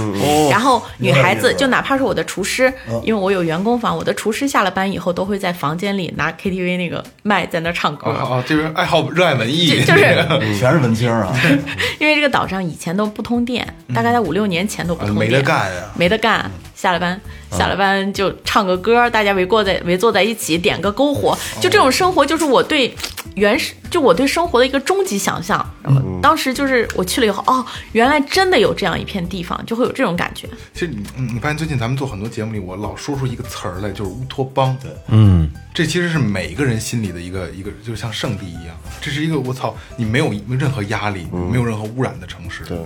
[0.49, 10.25] 然后女孩子就哪怕是我的厨师，因为我有员工房，我的厨师下了班以后都会在房间里拿 KTV 那个麦在那唱歌，哦哦，就是爱好热爱文艺，就 就是
[10.57, 11.37] 全是文青啊，
[11.99, 15.93] 因为这个岛上以前都不通电，大概在五六年前都不通电，啊没得干啊。
[15.97, 17.19] 没得干，下了班，
[17.51, 22.95] 下了班就唱个歌，大家围过在围坐在一起，点个篝火，就这种生活，就是我对
[23.35, 25.67] 原始，就我对生活的一个终极想象。
[25.83, 30.47] 然后当时就是我去了以后，哦，原来真的有这样一片地方，就会有这种感觉。
[30.75, 34.77] 其实你嗯你发现最近咱们做很多节目里，我老说出一个词儿来，就是乌托邦。
[34.83, 38.77] 对，嗯，这其实是每个人心里的一个一个，就像圣地一样。
[39.01, 42.79] 这是一个我操，你没有任何压力，没有任何污染的城市，对，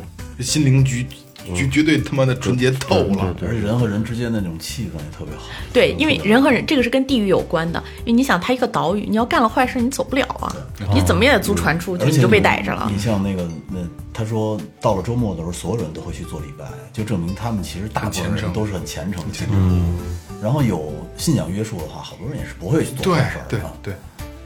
[0.44, 1.04] 心灵绝
[1.54, 3.34] 绝绝对他妈的纯洁透了。
[3.42, 5.44] 而且人和人之间的那种气氛也特别好。
[5.72, 10.54] 对，因为人和人这个是跟地域有关的，因为你想，它一个岛屿，你要干了坏事，你走不了啊，
[10.94, 12.98] 你怎么也得租船出去，你就被逮着了你。
[12.98, 13.78] 像那个那
[14.12, 19.28] 他说到了周末的时候，所有人都会去做礼拜，就证明他们其实大部分人都是很虔诚的。
[19.50, 19.98] 嗯，
[20.42, 23.60] 然后有信仰约束的话，好多人也是不会去做坏事儿对。
[23.82, 23.94] 对，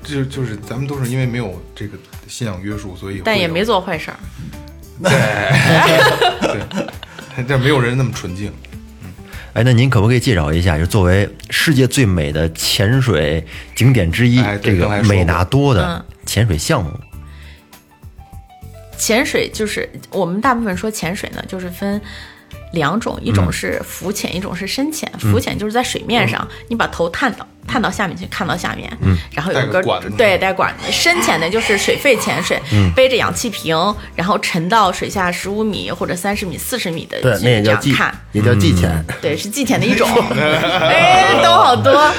[0.03, 1.97] 这就就是咱们都是因为没有这个
[2.29, 4.19] 信仰约束，所以但也没做坏事儿，
[5.03, 6.61] 对，
[7.43, 8.53] 这没有人那么纯净。
[9.55, 13.45] 哎，那您可不可以介绍一下，就作为世界最美的潜水
[13.77, 16.91] 景点之一，哎这个美纳多的嗯潜水项目？
[18.99, 22.01] 潜水就是我们大部分说潜水呢，就是分
[22.73, 25.09] 两种，一种是浮潜，一种是深潜。
[25.19, 28.91] 浮潜就是在水面上，你把头探到探到下面去，看到下面，
[29.33, 30.91] 然后有一个管子对带管子。
[30.93, 32.61] 深潜的就是水肺潜水，
[32.95, 33.77] 背着氧气瓶，
[34.15, 39.05] 然后沉到水下十五米或者三十米、四十米的对，那也这叫看。，也叫季潜。
[39.21, 40.09] 对，是季潜的一种。
[40.37, 42.11] 哎，懂好多。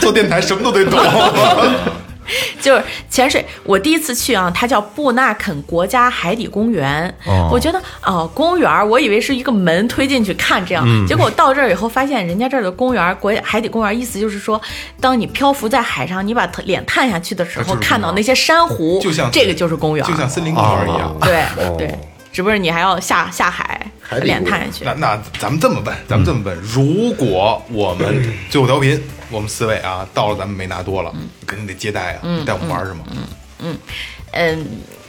[0.00, 0.98] 做电台什么都得懂。
[2.60, 7.12] 就是潜水，我第一次去啊，它叫布纳肯国家海底公园。
[7.26, 14.60] 哦我觉得哦，公园儿，我以为是一个门推进去看这样，嗯结果我到这儿以后发现，人家这儿的公园儿国海底公园，意思就是说，
[15.00, 21.16] 当你漂浮在海上，你把头脸探下去的时候，看到那些珊瑚，就像这个就是公园，就像森林公园一样。
[21.20, 21.44] 对
[21.76, 21.98] 对，
[22.32, 24.94] 只不过你还要下下海，脸探下去那。
[24.94, 31.12] 那咱们这么问，咱们这么问，如果我们最后调频，我们四位啊到了咱们没拿多了，
[31.46, 33.00] 肯定得接待啊，带我们玩是吗？
[33.62, 33.76] 嗯
[34.32, 34.66] 嗯，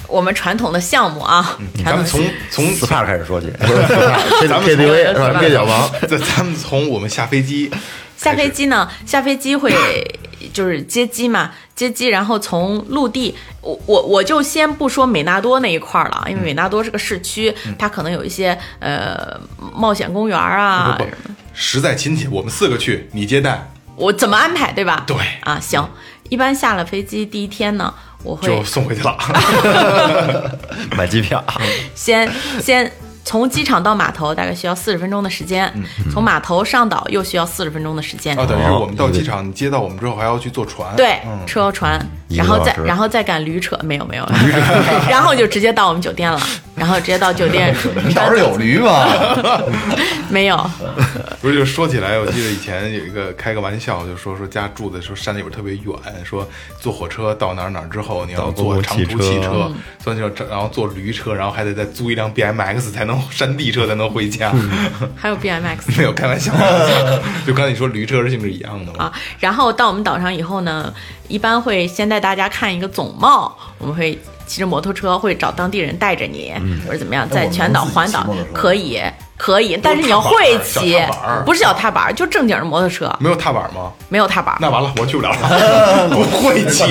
[0.08, 5.42] 我们传统的项目啊， 咱们从从 SPA 开始说起，咱们 KTV 是吧？
[5.42, 7.72] 蹩脚王，这咱们从我们下飞机
[8.18, 9.72] 下飞机呢，下飞机会
[10.54, 19.40] 就是接机嘛，接机，然后从陆地，我我我就先不说美纳多那一块儿了，因为美纳多是个市区，它可能有一些呃
[19.76, 21.10] 冒险公园啊不，不
[21.54, 23.72] 实在亲戚，我们四个去，你接待。
[23.96, 25.04] 我怎么安排，对吧？
[25.06, 25.88] 对啊，行，
[26.30, 29.18] 一般下了飞机第一天呢，我会就送回去了。
[30.98, 31.44] 买机票，
[31.94, 32.92] 先先
[33.24, 35.72] 从机场到码头大概需要四十分钟的时间，
[36.12, 38.38] 从码头上岛又需要四十分钟的时间。
[38.38, 40.96] 哦，等于是我们到机场，你接到我们之后还要去坐船。
[40.96, 44.28] 对，嗯车船，然后再然后再赶驴车，没有没有，
[45.10, 46.40] 然后就直接到我们酒店了，
[46.76, 47.76] 然后直接到酒店，
[48.08, 49.08] 你岛上有驴吗？
[50.30, 50.58] 没有？
[51.42, 56.48] 不是，就说起来，我记得以前有一个开个玩笑，就说说家住的说山里边特别远，说
[56.80, 64.52] 坐火车到哪儿哪儿之后，你要坐长途汽车汽车，坐那种然后坐驴车，然后还得再租一辆 BMX 才能山地车才能回家。
[65.16, 66.52] 还有 BMX 没有开玩笑，
[67.46, 69.06] 就刚才你说驴车是性质一样的嘛？
[69.06, 70.94] 啊，然后到我们岛上以后呢，
[71.28, 74.20] 一般会先带大家看一个总貌，我们会
[74.52, 76.54] 骑着摩托车，会找当地人带着你，
[76.86, 79.02] 或者怎么样，在全岛环岛可以
[79.38, 81.00] 可以，但是你要会骑
[81.46, 83.94] 不是小踏板，就正经的摩托车，没有踏板吗？
[84.10, 84.58] 没有踏板。
[84.60, 86.84] 那完了，我去不了了， 不会骑。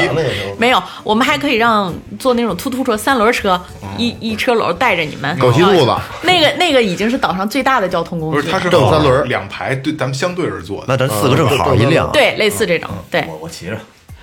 [0.56, 3.50] 没有，我们还可以让坐那种突突车、三轮车，
[3.82, 5.38] 哦一一车篓带着你们。
[5.38, 8.42] 狗骑兔子，那个那个已经是岛上最大的交通工具了。
[8.42, 10.82] 不是，它是正三轮两排对，咱们相对而坐。
[10.88, 13.76] 那咱四个正好一辆，对，类似这种，对，我我骑着，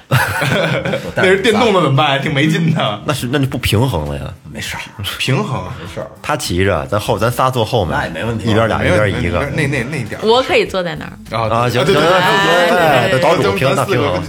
[1.16, 2.22] 那是电动的怎么办？
[2.22, 4.22] 挺没劲的， 那是那就不平衡了呀。
[4.52, 4.82] 没事儿，
[5.20, 6.08] 平衡没事儿。
[6.22, 11.12] 他骑着，咱后咱仨坐后面，那也没问题一边俩一边一个那那那点儿我可以坐在那儿。
[11.50, 14.24] 啊，行行对对对行，哎，这岛主平那平衡，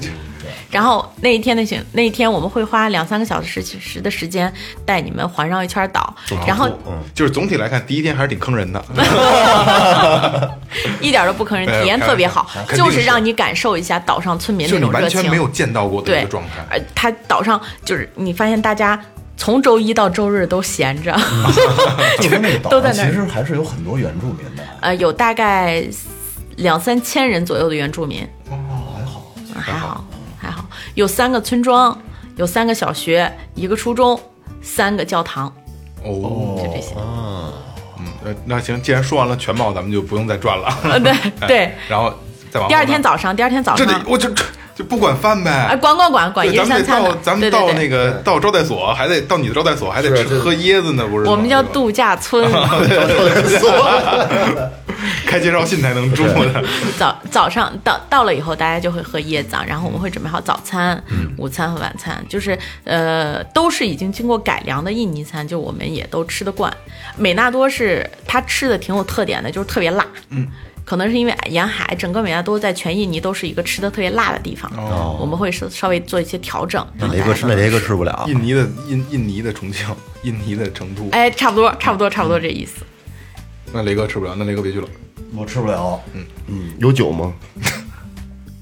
[0.71, 4.53] 然后那一天的行，那一天我们会花两三个小时时的时间
[4.85, 6.15] 带你们环绕一圈岛，
[6.47, 6.69] 然后
[7.15, 8.85] 就是总体来看，第一天还是挺坑人的。
[11.01, 15.19] 一点都不坑人，哎体验特别好就是是让你感受一下岛上村民那种热情。
[15.19, 16.67] 完全没有见到过的一对个状态。
[16.71, 19.01] 呃，他岛上就是你发现大家
[19.39, 21.17] 从周一到周日都闲着，
[22.21, 25.83] 就是那个岛都在那其实还是有很多原住民的，呃，有大概
[26.57, 28.59] 两三千人左右的原住民，哦。
[29.61, 30.05] 还好还好，
[30.99, 31.97] 有三个村庄，
[32.35, 34.19] 有三个小学，一个初中，
[34.61, 35.47] 三个教堂，
[36.03, 36.93] 哦，就这些。
[36.97, 37.53] 嗯，
[38.25, 40.67] 呃那行，既然说完了全貌，咱们就不用再转了。
[40.83, 41.13] 呃，对
[41.47, 41.59] 对。
[41.67, 42.13] 哎然后
[42.51, 44.29] 再往后第二天早上，第二天早上，这得我就
[44.79, 45.51] 就不管饭呗。
[45.71, 51.33] 哎，管管管管对，一日咱们得到咱们到对对对那个到招待所，还得到你的招待所，还得吃喝椰子呢，不是吗？
[51.33, 52.49] 我们叫对吧度假村。
[55.27, 56.65] 开介绍信才能住的。
[56.97, 61.03] 早早上到到了以后，大家就会喝椰子啊，然后我们会准备好早餐、
[61.37, 66.73] 午餐和晚餐，就是呃都是已经经过改良的印尼餐，就我们也都吃得惯。
[67.17, 70.47] 美纳多是它吃的挺有特点的，就是特别辣，嗯。
[70.89, 76.83] 可能是因为沿海，整个美纳多在全印尼都是一个吃的特别辣的地方，哦我们会稍稍微做一些调整。
[76.97, 79.87] 那雷哥吃那雷哥吃不了，印尼的印印尼的重庆，
[80.23, 82.87] 印尼的成都，哎，差不多，差不多，差不多这意思。
[83.71, 84.89] 那雷哥吃不了，那雷哥别去了。
[85.37, 87.35] 我吃不了，嗯嗯有酒吗？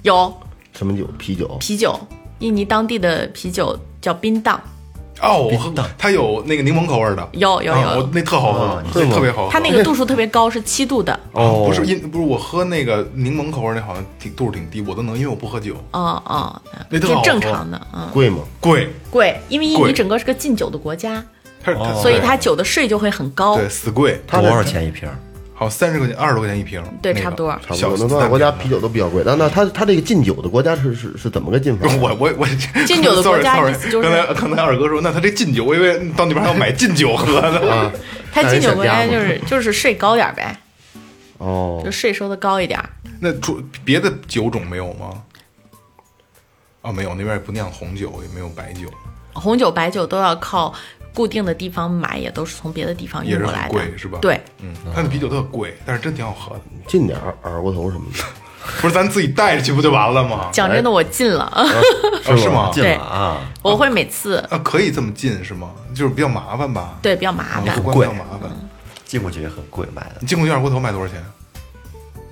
[0.02, 0.36] 有
[0.72, 1.08] 什么酒？
[1.16, 1.56] 啤酒。
[1.60, 1.96] 啤酒，
[2.40, 4.60] 印尼当地的啤酒叫冰荡，
[5.22, 7.80] 哦，我喝它有那个柠檬口味的，有有有。
[7.80, 9.50] 啊我，那特好喝，那特别好喝。
[9.50, 11.18] 它那个度数特别高，是七度的。
[11.32, 17.24] 哦，不是因不是我喝那个柠檬口味那好像挺度数挺低，我都能，因为我不喝酒，哦哦，那特好喝。
[17.24, 18.38] 就正常的，嗯，贵吗？
[18.60, 21.24] 贵，贵，因为印尼整个是个禁酒的国家，
[21.64, 23.56] 是所以它酒的税就会很高。
[23.56, 24.20] 对死贵。
[24.30, 25.08] 多少钱一瓶？
[25.58, 28.28] 好三十块钱，二十多块钱一瓶，那个对差不多小差不多。
[28.28, 28.78] 国家啤酒？
[28.78, 29.22] 都比较贵。
[29.24, 31.88] 那那他他这个禁酒的国家是是是怎么个禁法？
[31.98, 32.46] 我我我
[32.86, 37.72] 禁酒的国家意思就是刚才刚才二哥说，那他这禁酒，我以为到那边还要买禁酒喝呢。
[37.72, 37.90] 啊，
[38.30, 40.54] 它禁酒国家就是是就是税高点呗，
[41.38, 42.78] 哦就，税收的高一点。
[43.18, 45.22] 那主别的酒种没有吗？
[46.82, 48.88] 啊，没有，那边也不酿红酒，也没有白酒，
[49.32, 50.72] 红酒、白酒都要靠
[51.16, 53.72] 固定的地方买，也都是从别的地方也是很运过来的。
[53.72, 54.18] 贵，是吧？
[54.20, 56.60] 对，嗯，他的啤酒特贵，但是真挺好喝的。
[56.86, 58.22] 进点儿二锅头什么的。
[58.82, 60.48] 不是咱自己带着去不就完了吗？
[60.52, 61.64] 讲真的，我进了，啊
[62.36, 62.68] 是吗？
[62.70, 65.70] 进了啊，我会每次啊，可以这么进是吗？
[65.94, 66.98] 就是比较麻烦吧？
[67.00, 68.50] 对比较麻啊，烦不贵比较麻烦。
[69.06, 70.16] 进过去也很贵买的。
[70.20, 71.24] 你进过去二锅头卖多少钱？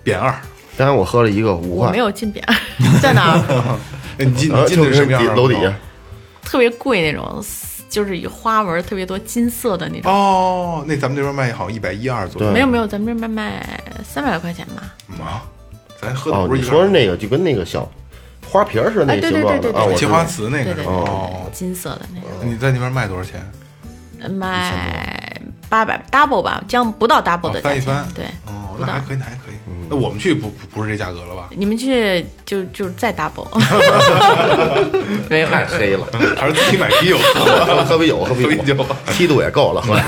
[0.02, 0.34] 扁二。
[0.76, 2.54] 当然我喝了一个五块我没，有进扁二，
[3.00, 3.78] 在哪儿？
[4.18, 5.34] 哎你进进的是什么样？
[5.34, 5.72] 楼底下。
[6.42, 7.42] 特别贵那种，
[7.94, 10.12] 就是以花纹特别多、金色的那种。
[10.12, 12.50] 哦，那咱们这边卖好像一百一二左右。
[12.50, 14.92] 没有没有，咱们这边卖三百来块钱吧。
[15.22, 15.46] 啊，
[16.00, 17.88] 咱喝的不是你说是那个就跟那个小
[18.50, 20.92] 花瓶似的那哎对对个形状的啊，对对对青花瓷那个对对是吧？
[20.96, 23.40] 哦，金色的那个，你在那边卖多少钱？
[24.28, 28.98] 卖八百 double 吧，将不到 double 的翻一翻，对，哦，那还。
[29.00, 29.53] 可以，那还可以。
[29.88, 31.48] 那我们去不不不是这价格了吧？
[31.56, 33.46] 你们去就就再 double，
[35.28, 36.06] 没有太黑了，
[36.36, 37.84] 还是自己买啤酒 喝？
[37.84, 39.98] 喝啤酒，喝啤酒梯度也够了， 喝。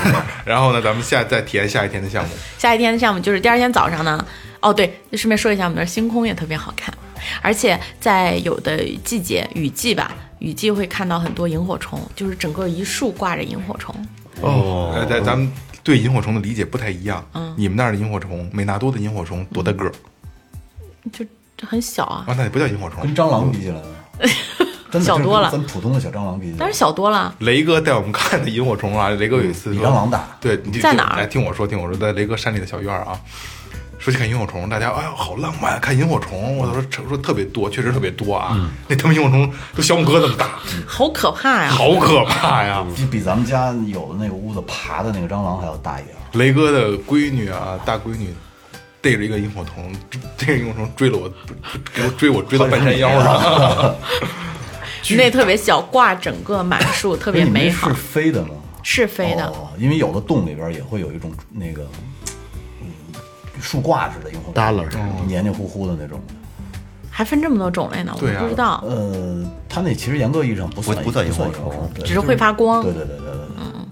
[0.45, 2.29] 然后呢，咱们下再体验下一天的项目。
[2.57, 4.25] 下一天的项目就是第二天早上呢，
[4.61, 6.93] 哦对，顺便说一下，我们那儿星空也特别好看，
[7.41, 13.93] 而且在有的季节雨季吧，雨季会看到很多萤火虫，就是整个一树挂着萤火虫。
[14.41, 15.51] 哦呃，咱咱们
[15.87, 17.25] 对萤火虫的理解不太一样。
[17.33, 19.91] 嗯，你们那儿的萤火虫，美纳多的萤火虫多大个儿？
[21.13, 21.23] 就
[21.55, 23.15] 就很小啊，啊，那也不叫萤火虫跟。
[23.15, 23.83] 蟑螂比起来呢，
[24.91, 27.33] 真的小多了跟普通的小蟑螂比起来，但是小多了。
[27.39, 33.17] 雷哥带我们看的萤火虫啊，雷哥有一次比蟑螂大对，你在哪儿来听我说，听我说，在雷哥山里的小院儿啊，
[34.07, 38.57] 说去看萤火虫，大家哎呦好浪漫，看萤火虫，我说说特别多，确实特别多啊。
[38.87, 40.51] 那他妈萤火虫都小拇哥这么大，
[40.87, 41.69] 好可怕呀！
[41.69, 42.85] 好可怕呀！
[42.95, 46.15] 比比咱们家有的那个屋子爬的那个蟑螂还要大一点。
[46.33, 48.33] 雷哥的闺女啊，大闺女。
[48.99, 49.93] 逮着一个萤火虫，
[50.35, 51.31] 这个萤火虫追了我，
[51.93, 53.95] 给我追我追到半山腰上。
[55.15, 58.49] 那特别小，挂整个满树，特别美好是，飞的吗？
[58.83, 59.45] 是飞的。
[59.47, 61.99] 哦，因为有的洞里边也会有一种那个，嗯，
[63.61, 66.19] 树挂似的萤火虫，耷拉着黏黏糊糊的那种。
[67.09, 73.87] 还分这么多种类呢，我不知道，呃，它那其实严格意义上不算不算萤萤火虫只是会发光对对对对对嗯。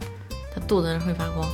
[0.53, 1.49] 它肚子上会发光。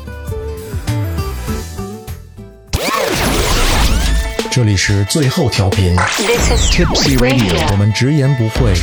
[4.51, 8.73] 这里是最后调频 Tipsy Radio，我们直言不讳。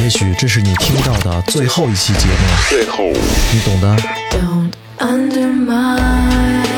[0.00, 2.32] 也许这是你听到的最后一期节目，
[2.68, 3.02] 最后，
[3.52, 3.96] 你懂的。
[4.30, 6.73] Don't undermine.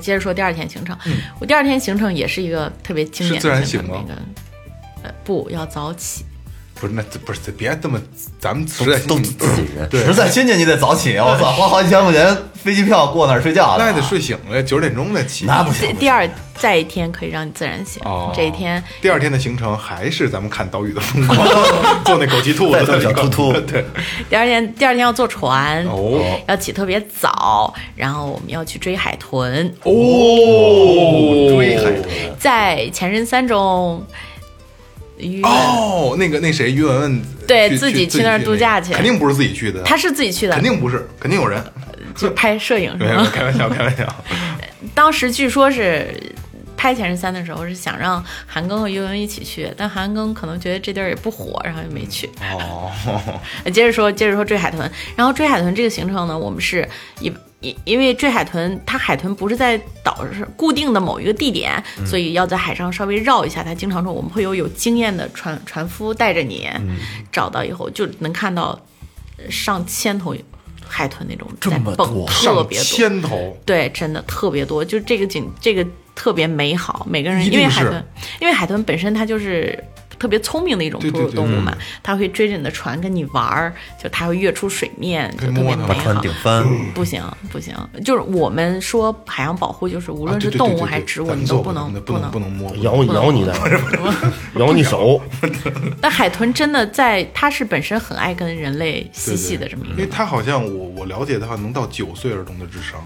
[0.00, 0.96] 来，接着说第二天行程。
[1.38, 4.22] 我第二天行程也是一个特别经典的是自然行程醒吗那个，
[5.04, 6.24] 呃，不要早起。
[6.80, 8.00] 不是，那不是别这么，
[8.38, 15.44] 咱们实在都自己人，对实在亲戚你得早起，我操，花好几千块钱飞机票过那儿睡觉那也得睡醒了，九点钟再起。
[15.46, 15.88] 那不行。
[15.90, 18.02] 第第二再一天可以让你自然醒。
[18.04, 21.38] 哦，这一天第二天的行程还是咱们看岛屿的风光，
[22.04, 23.84] 坐那狗急兔子，小兔兔对，
[24.28, 29.66] 第二天第二天要坐船，哦要起特别早，然后我们要去追海豚。
[29.84, 32.04] 哦，追海豚。
[32.38, 34.04] 在前任三中，
[35.20, 41.62] 于哦，那个那谁于文文对自己去去那儿度假去肯定不是自己去的，他是自己去的肯，定不是，肯定有人。
[42.16, 43.30] 就拍摄影是没有吗？
[43.32, 44.24] 开玩笑，开玩笑。
[44.94, 46.12] 当时据说是
[46.76, 52.28] 拍《前任三》的时候是想让韩庚和于文一起去，但韩庚可能觉得这地儿也不火，然后就没去。
[52.52, 52.90] 哦，
[53.72, 54.90] 接着说，接着说追海豚。
[55.14, 56.86] 然后追海豚这个行程呢，我们是
[57.20, 63.62] 一因因为追海豚，它海豚不是在岛上固定的某一个地点，所以要在海上稍微绕一下。
[63.62, 66.68] 它经常说我们会有有经验的船船夫带着你，
[67.30, 68.80] 找到以后就能看到
[69.36, 70.34] 呃上千头
[70.86, 72.84] 海豚那种在蹦，特别多。
[72.84, 77.06] 千头，对，真的特别多，就这个景，这个特别美好。
[77.08, 78.04] 每个人因为海豚，
[78.40, 79.78] 因为海豚本身它就是
[80.20, 86.20] 特别聪明的一种哺乳动物嘛，它会追着你的船跟你玩儿，就它会跃出水面，可以就特别美好把船。
[86.20, 86.62] 顶翻，
[86.94, 92.50] 不行不行，就是我们说海洋保护，就是无无论是动物还是植物，你都不能不能不能。
[92.50, 93.54] 摸，咬你咬你的，
[94.58, 95.18] 咬你手，
[96.02, 103.02] 但海豚真的在，它是本身很爱跟人类嬉戏的这么一个，因为它好像我我了解的话，能到九岁儿童的智商，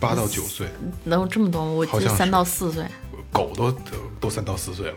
[0.00, 0.66] 八到九岁，
[1.04, 1.70] 能有这么多吗？
[1.72, 2.84] 我好像是记得三到四岁。
[3.32, 3.70] 狗都
[4.18, 4.94] 都三到四岁了。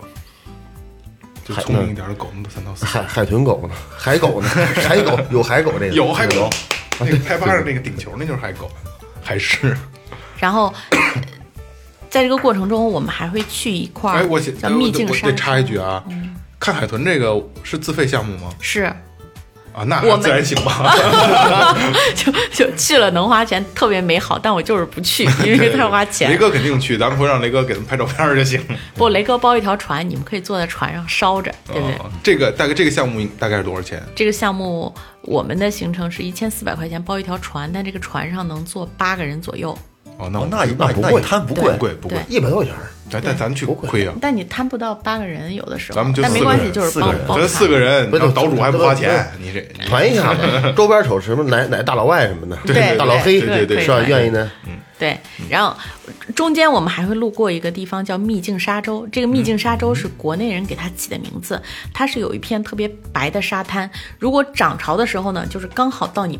[1.49, 2.85] 就聪明一点的狗能都三到四。
[2.85, 3.73] 海海豚狗呢？
[3.97, 4.47] 海狗呢？
[4.87, 6.49] 海狗 有海狗这个有海狗，
[6.99, 8.69] 那个拍巴的那个顶球，那就是海狗，
[9.23, 9.75] 海狮。
[10.39, 10.73] 然后
[12.09, 16.03] 在这个过程中，我们还会去一块哎，儿我想叫秘境山我得，插一句啊，
[16.59, 18.51] 看海豚这个是自费项目吗？
[18.61, 18.91] 是
[19.79, 20.93] 啊，那我自然行吧。
[22.13, 26.37] 就 就去了能花钱，特别美好，但我就是不去， 因为太花钱雷。
[26.37, 28.61] 哥肯定去，咱们会让雷哥给他们拍照片儿就行。
[28.95, 31.95] 不，雷哥包一条船，你们可以坐在船上烧着，对不对？
[31.95, 34.03] 哦这个大概这个项目大概是多少钱？
[34.13, 39.77] 这个项目我们的行程是一千四百块钱包一条船，但这个船上能坐八个人左右。
[40.19, 44.13] 哦，那哦那那那不贵一摊不贵，不贵不贵，一百多块钱儿，但但咱去不亏啊。
[44.21, 50.41] 但你摊不到八个人，有的时候，咱们就但没关系，就是包四个人咱四个人，不然后岛主还不花钱，你这团一下子，
[50.75, 54.01] 周边瞅什么奶奶大老外什么的，对大老黑，对对对是吧？
[54.01, 55.17] 愿意呢，嗯对，
[55.49, 55.73] 然后
[56.35, 61.61] 中间我们还会路过一个地方叫秘境沙洲，这个秘境沙洲是国内人给它起的名字，
[61.93, 63.89] 它是有一片特别白的沙滩，
[64.19, 66.37] 如果涨潮的时候呢，就是刚好到你。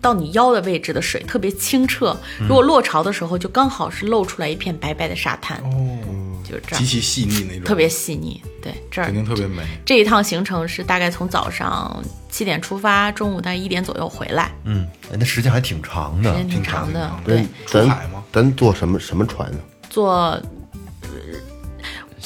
[0.00, 5.98] 到你腰的位置的水特别清澈，如果落潮的时候，就刚好是露出来一片白白的沙滩，哦，
[6.44, 8.40] 就是这儿极，其细腻那种，特别细腻。
[8.60, 9.62] 对，这儿肯定特别美。
[9.84, 16.30] 这一趟行程是大概从早上七点出发，中午大概一点左右回来，嗯，哎那时间还挺长的。
[16.30, 17.10] 时间挺长的。
[17.24, 19.58] 对，咱出海吗咱坐什么什么船呢？
[19.88, 20.40] 坐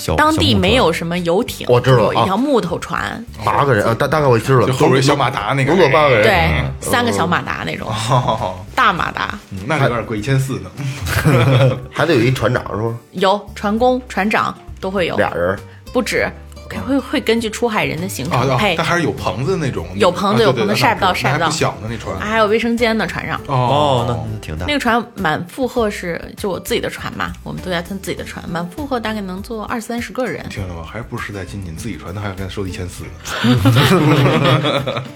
[0.02, 10.70] 小当地没有什么游艇，我知道有一条木头船，八个人啊，大大概我知道了，就后边小马达那个能坐八个人，对，三个小马达那种哦，大马达，嗯那有点贵，一千四呢。
[11.92, 12.94] 还得有一船长是吧？
[13.12, 15.56] 有船工、船长都会有，俩人，
[15.92, 16.28] 不止，
[16.80, 22.18] 会会根据出海人的行程配但，还是有棚子那种，有棚子啊有棚子晒不到晒不到还不小呢那船。
[22.18, 23.40] 还有卫生间呢，船上。
[23.46, 24.72] 哦，那那挺大那。
[24.72, 30.48] 个船满负荷是就我自己的船嘛，我们度假村自己的船，满负荷大概能坐二三十个人。
[30.48, 30.82] 听了吗？
[30.84, 33.10] 还不是在仅仅，自己船他还要跟他收一千四呢。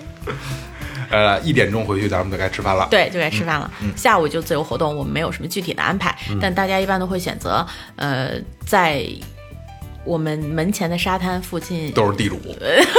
[1.09, 2.89] 呃，一点钟回去，咱们就该吃饭了。
[2.91, 3.71] 对，就该吃饭了。
[3.95, 8.33] 下午就自由活动，我们没有什么具体的安排，但大家一般都会选择，呃，
[8.67, 9.07] 在
[10.07, 12.39] 我们门前的沙滩附近都是地主，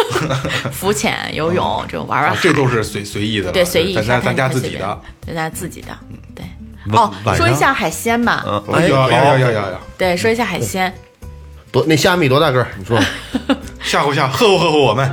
[0.71, 2.37] 浮潜、 游泳这种玩玩。
[2.41, 3.51] 这都是随随意的。
[3.51, 4.99] 对随意咱家沙滩咱家自己的。
[5.25, 5.87] 对，咱家自己的。
[6.35, 6.45] 对。
[6.91, 8.43] 哦，说一下海鲜吧。
[8.45, 9.79] 嗯，哎呀呀呀呀呀呀！
[9.97, 10.93] 对，说一下海鲜。
[11.71, 12.67] 多那虾米多大个儿？
[12.77, 12.97] 你说
[13.87, 15.09] 吓唬吓唬，吓唬吓唬我们。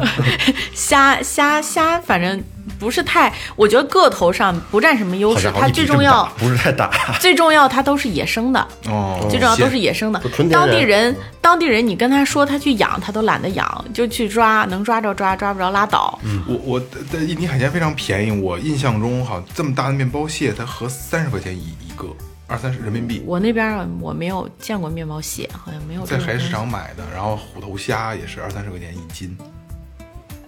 [0.75, 2.43] 虾虾虾，反正
[2.79, 6.91] 不是太，我觉得个头上不占什么优势，它最重要，不是太大。
[7.21, 8.69] 最重要它都是野生的。
[8.89, 10.21] 哦，最重要都是野生的
[10.51, 16.19] 当地人，当地人，你跟他说他去养，他都懒得养，就去抓，能抓着抓，抓不着拉倒。
[16.25, 16.81] 嗯我我
[17.13, 22.07] 的印尼海鲜非常便宜，我印象中好像这么大的面包蟹才合三十块钱一一个，
[22.55, 23.21] 二三十人民币。
[23.27, 26.49] 我那边儿我没有见过面包蟹，好像没有在海市。
[26.49, 29.37] 场买的，然后虎头虾也是二三十块钱一斤，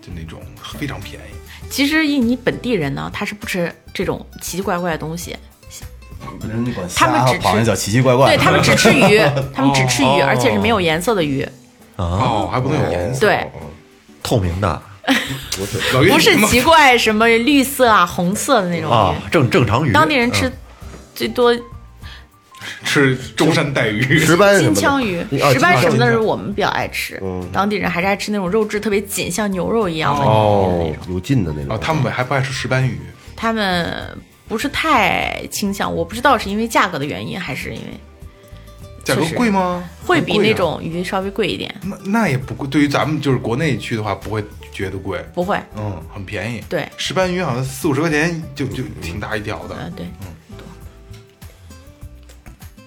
[0.00, 0.40] 就那种
[0.78, 1.34] 非常便宜。
[1.68, 5.36] 其实印尼本地人呢，他是不吃这种奇奇怪怪的东西，
[6.94, 9.20] 他们只吃叫奇奇怪怪，对他们只吃鱼，
[9.52, 11.42] 他们只吃鱼， 哦而且是没有颜色的鱼。
[11.96, 13.20] 啊，哦，还不能有颜色。
[13.26, 13.50] 对，
[14.22, 14.80] 透明的
[16.08, 19.92] 不是奇怪什么绿色啊、红色的那种啊鱼。，正正常鱼。
[19.92, 20.52] 当地人吃
[21.16, 21.52] 最多
[22.84, 31.80] 吃舟山带鱼，石斑金枪鱼、啊石斑什么的是我们比较爱吃，当地人还是爱吃那种肉质特别紧，像牛肉一样的那哦种。，有劲的那啊，种。
[31.80, 32.98] 他们还不爱吃石斑鱼。
[33.34, 34.16] 他们
[34.48, 38.00] 不是太倾向，我不知道是因为价格的原因，还是因为
[39.04, 39.84] 价格贵吗？
[40.06, 41.72] 会比那种鱼稍微贵一点。
[41.82, 44.42] 那那也不贵，对于咱们就是国内去的话，不会
[44.72, 46.62] 觉得贵，不会，嗯，很便宜。
[46.68, 49.76] 对石斑鱼好像四五十块钱就就挺大一条的。
[49.80, 50.28] 嗯，对，多。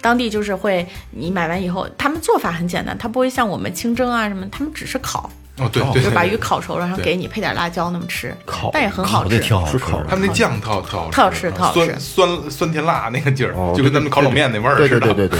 [0.01, 9.39] 当地就是会，你买完以后，他们做法很简单，他不会像我们清蒸啊什么，他们只是烤，哦，对对，就把鱼烤熟了，然后给你配点辣椒那么吃，烤但也很好吃烤的。
[9.39, 10.05] 挺好吃的。
[10.09, 11.85] 他们那酱特特好吃，特好吃特好吃。
[11.99, 14.99] 酸酸酸甜辣那个劲儿哦，就跟咱们烤冷面那味儿似的。
[14.99, 15.39] 对对对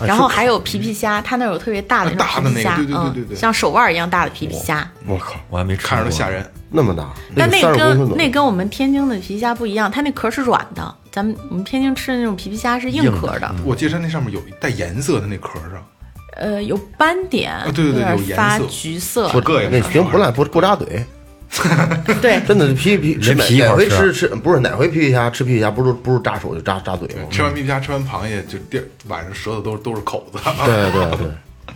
[0.06, 4.86] 然后还有皮皮虾，它那儿有特别大的那大的那个种皮皮虾，对对对对对嗯，像手腕一样大的皮皮虾。
[5.06, 6.44] 我靠，我还没吃过，看着都吓人。
[6.72, 15.86] 那么大，但那30公分左右跟那跟我们天津的皮皮虾不一样，它那壳是软的，咱们我们天津吃的那种皮皮虾是硬壳的，我记得它那上面有一带颜色的那壳上，
[16.36, 18.66] 呃，有斑点，对对对有有点发颜色。
[18.68, 21.04] 橘色，不膈应那啥行不赖不不扎嘴，
[22.22, 27.24] 对， 真的皮皮吃连哪哪回皮一块儿吃吃吃不是哪回皮皮虾吃皮皮虾不是不是扎手就扎扎嘴吗？
[27.30, 30.38] 吃完皮皮虾，吃完螃蟹，就第二晚上舌头都都是口子。
[30.64, 31.26] 对 对对，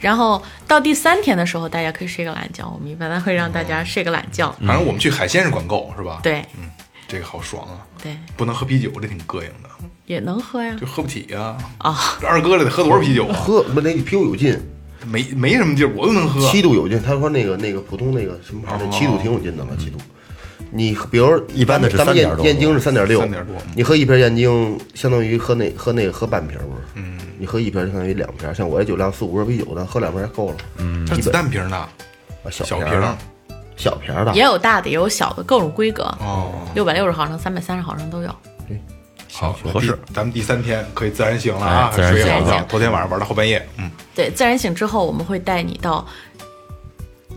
[0.00, 6.44] 然后到第三天的时候，大家可以睡个懒觉，我们一般会让大家睡个懒觉，反正我们去海鲜是管够是吧？，对。
[6.60, 6.68] 嗯，
[7.08, 7.86] 这个好爽啊！
[8.02, 9.68] 对，不能喝啤酒，这挺膈应的，
[10.06, 11.56] 也能喝呀就，喝不起呀。
[11.78, 13.34] 啊，这二哥这得喝多少啤酒啊？
[13.34, 14.58] 喝不那啤酒有劲，
[15.06, 16.40] 没没什么劲，我都能喝。
[16.48, 19.98] 七度有劲，他说那个那个普通那个什么牌，那七度挺有劲的了，七度。
[20.72, 23.30] 你比如一般的是3咱们燕点多燕京是三点六，3.
[23.30, 26.82] 多嗯你喝一瓶燕京相当于喝那喝那个喝半瓶不是？
[26.94, 30.56] 嗯，你喝一瓶相当于两瓶，像我这酒量四五瓶啤酒的，喝两瓶还够了。
[30.78, 31.88] 嗯，它是子弹瓶的，啊
[32.50, 33.00] 小小瓶
[33.76, 38.34] 小瓶儿的也，有大的，也有小的，各种规格，哦，六百六十毫升、三百三十毫升都有。
[39.32, 42.44] 好合适咱们第三天可以自然醒了啊，哎自然醒睡好觉。
[42.46, 46.06] 自然醒头天晚上玩到后半夜，嗯，对，自然醒之后，我们会带你到。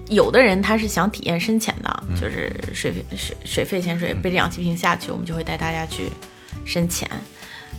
[0.08, 6.10] 有的人他是想体验深潜的，就是水水水肺潜水，背着氧气瓶下去，我们就会带大家去
[6.66, 7.08] 深潜。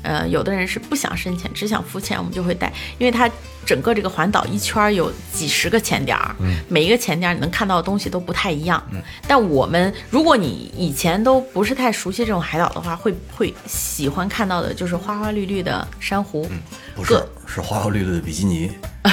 [0.02, 3.30] 呃，有的人是不想深潜，只想浮潜，我们就会带，因为它
[3.66, 6.34] 整个这个环岛一圈有几十个潜点儿，
[6.68, 8.82] 每一个潜点儿你能看到的东西都不太一样。
[9.28, 16.48] 但我们如果你以前都不是太熟悉这种海岛的话，会会喜欢看到的就是花花绿绿的珊瑚，
[16.94, 18.70] 不是，是花花绿绿的比基尼。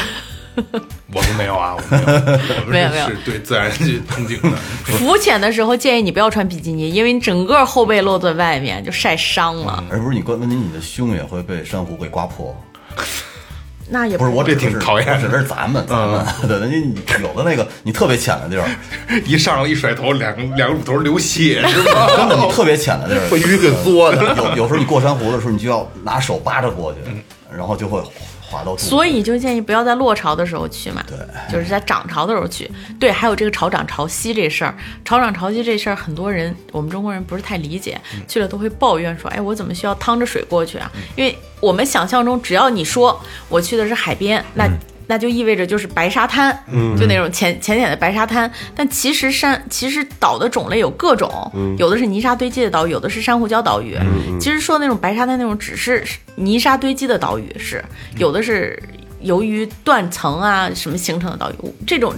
[1.14, 2.04] 我们没有啊，我们
[2.68, 4.58] 没有，我们没有是对自然去憧憬的。
[4.86, 9.84] 浮潜的时候建议你不要穿比基尼，因为你整个后背露在外面就晒伤了。
[9.90, 12.56] 而不是你关问题，你的胸也会被珊瑚给刮破。
[13.90, 18.68] 那也不是我这挺讨厌的我指的是咱们，咱们 对，人家你有的那个你特别浅的地儿，
[19.26, 22.06] 一上来一甩头，两个两个乳头流血是吧？
[22.18, 24.36] 真的你特别浅的地儿，被鱼给嘬的。
[24.36, 27.00] 有有时候你过珊瑚的时候，你就要拿手扒着过去，
[27.56, 28.02] 然后就会
[28.50, 28.76] 滑到。
[28.78, 31.18] 所以就建议不要在落潮的时候去嘛，对，
[31.52, 32.70] 就是在涨潮的时候去。
[33.00, 40.92] 对，还有这个潮涨潮汐这事儿，潮涨潮汐这事儿，很多人我们中国人不是太理解，去了都会抱怨说，哎，我怎么需要趟着水过去啊？
[41.16, 43.20] 因为我们想象中，只要你说
[43.50, 44.68] 我去的是海边，那。
[45.08, 48.52] 那就意味着就是白沙滩，嗯就那种浅浅浅的白沙滩。
[48.76, 51.30] 但其实山其实岛的种类有各种，
[51.78, 53.98] 有的是泥沙堆积的岛屿，有的是珊瑚礁岛屿。
[54.40, 56.04] 其实说那种白沙滩那种只是
[56.36, 57.84] 泥沙堆积的岛屿是，
[58.18, 58.78] 有的是
[59.22, 61.56] 由于断层啊什么形成的岛屿。
[61.86, 62.14] 这种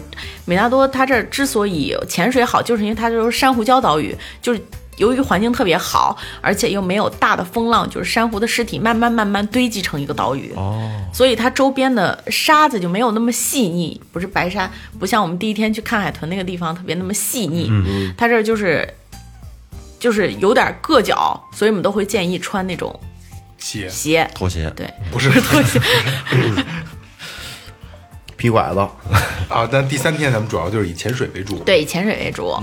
[0.46, 4.62] 美纳多它这儿之所以潜水好，就是因为它就是珊瑚礁岛屿，就是。
[5.00, 14.70] 由于环境特别好，而且又没有大的风浪，就是珊瑚的尸体慢慢慢慢堆积成一个岛屿，哦，所以它周边的沙子就没有那么细腻，不是白沙，
[15.00, 18.88] 不像我们第一天去看海豚那个地方特别那么细腻，嗯，它这儿就是
[19.98, 22.98] 就是有点硌脚，所以我们都会建议穿那种
[23.58, 23.90] 鞋。
[23.90, 25.30] 鞋，拖鞋，对，不是。
[25.42, 25.80] 拖鞋，
[28.38, 28.80] 皮拐子，
[29.50, 31.60] 啊，但第三天咱们主要就是以潜水为主。
[31.60, 32.56] 对，以潜水为主。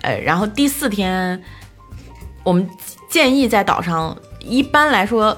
[0.00, 1.42] 呃，然后第四天，
[2.48, 2.66] 我们
[3.10, 5.36] 建议在岛上，一般来说，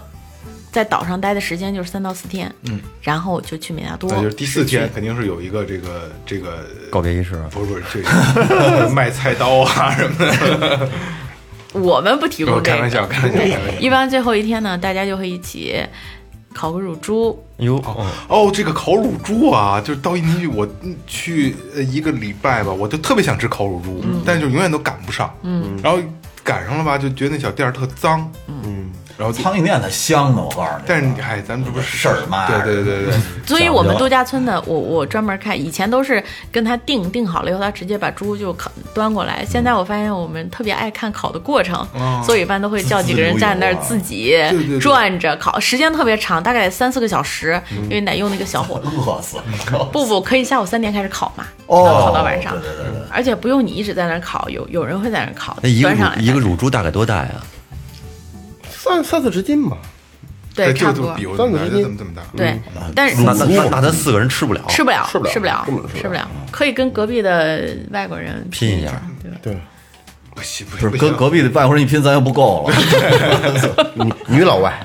[0.71, 2.55] 在岛上待的时间就是三到四天。
[2.63, 4.09] 嗯，然后就去美纳多。
[4.13, 10.89] 那就是第四天肯定是有一个这个这个告别仪式，不是不是这个 卖菜刀啊什么的。
[11.81, 12.77] 我们不提供这个。
[12.77, 13.81] 开玩笑，开玩笑，开玩笑。
[13.81, 15.85] 一般最后一天呢，大家就会一起
[16.55, 17.37] 烤个乳猪。
[17.59, 17.83] 哟，
[18.29, 25.29] 哦，这个烤乳猪啊，就是到印尼去，我嗯去呃一个礼拜吧，我就特别想吃烤乳猪，但是就永远都赶不上。
[25.43, 25.99] 嗯，然后
[26.51, 28.29] 赶上了吧，就觉得那小店儿特脏。
[28.49, 30.83] 嗯，然后就苍蝇店它香呢，我告诉你。
[30.85, 33.15] 但是你嗨，咱们这不是事儿嘛对对对对对，
[33.47, 36.21] 所以我们度假村的，我我专门看，以前都是
[36.51, 39.45] 跟他定定好了以后，他直接把猪就烤端过来。
[39.49, 41.87] 现在我发现我们特别爱看烤的过程，
[42.25, 44.37] 所以一般都会叫几个人站那儿自己
[44.81, 48.83] 转着烤，时间特别长，大概三四个小时，因为得用那个小火。
[49.07, 49.85] 饿死了。
[49.93, 57.31] 不不，可以下午三点开始烤嘛，哦然后烤到晚上，对对而且不用你一直在那儿烤，有有人会在那儿烤，那一个一个乳猪大概多大呀？
[58.71, 59.77] 三三四十斤吧。
[60.53, 62.23] 对，就差不多就比我三个来的人这么这么大。
[62.37, 62.61] 对，
[62.95, 69.01] 但是那那那那咱四个人吃不了，吃不了，吃不了吃不了，吃不了可以跟隔壁的外国人拼一下。
[69.23, 69.39] 对吧？
[69.43, 69.57] 对，
[70.35, 72.75] 不行不不是行，跟隔壁的外国人一拼，咱又不够了。
[73.95, 74.85] 女女老外，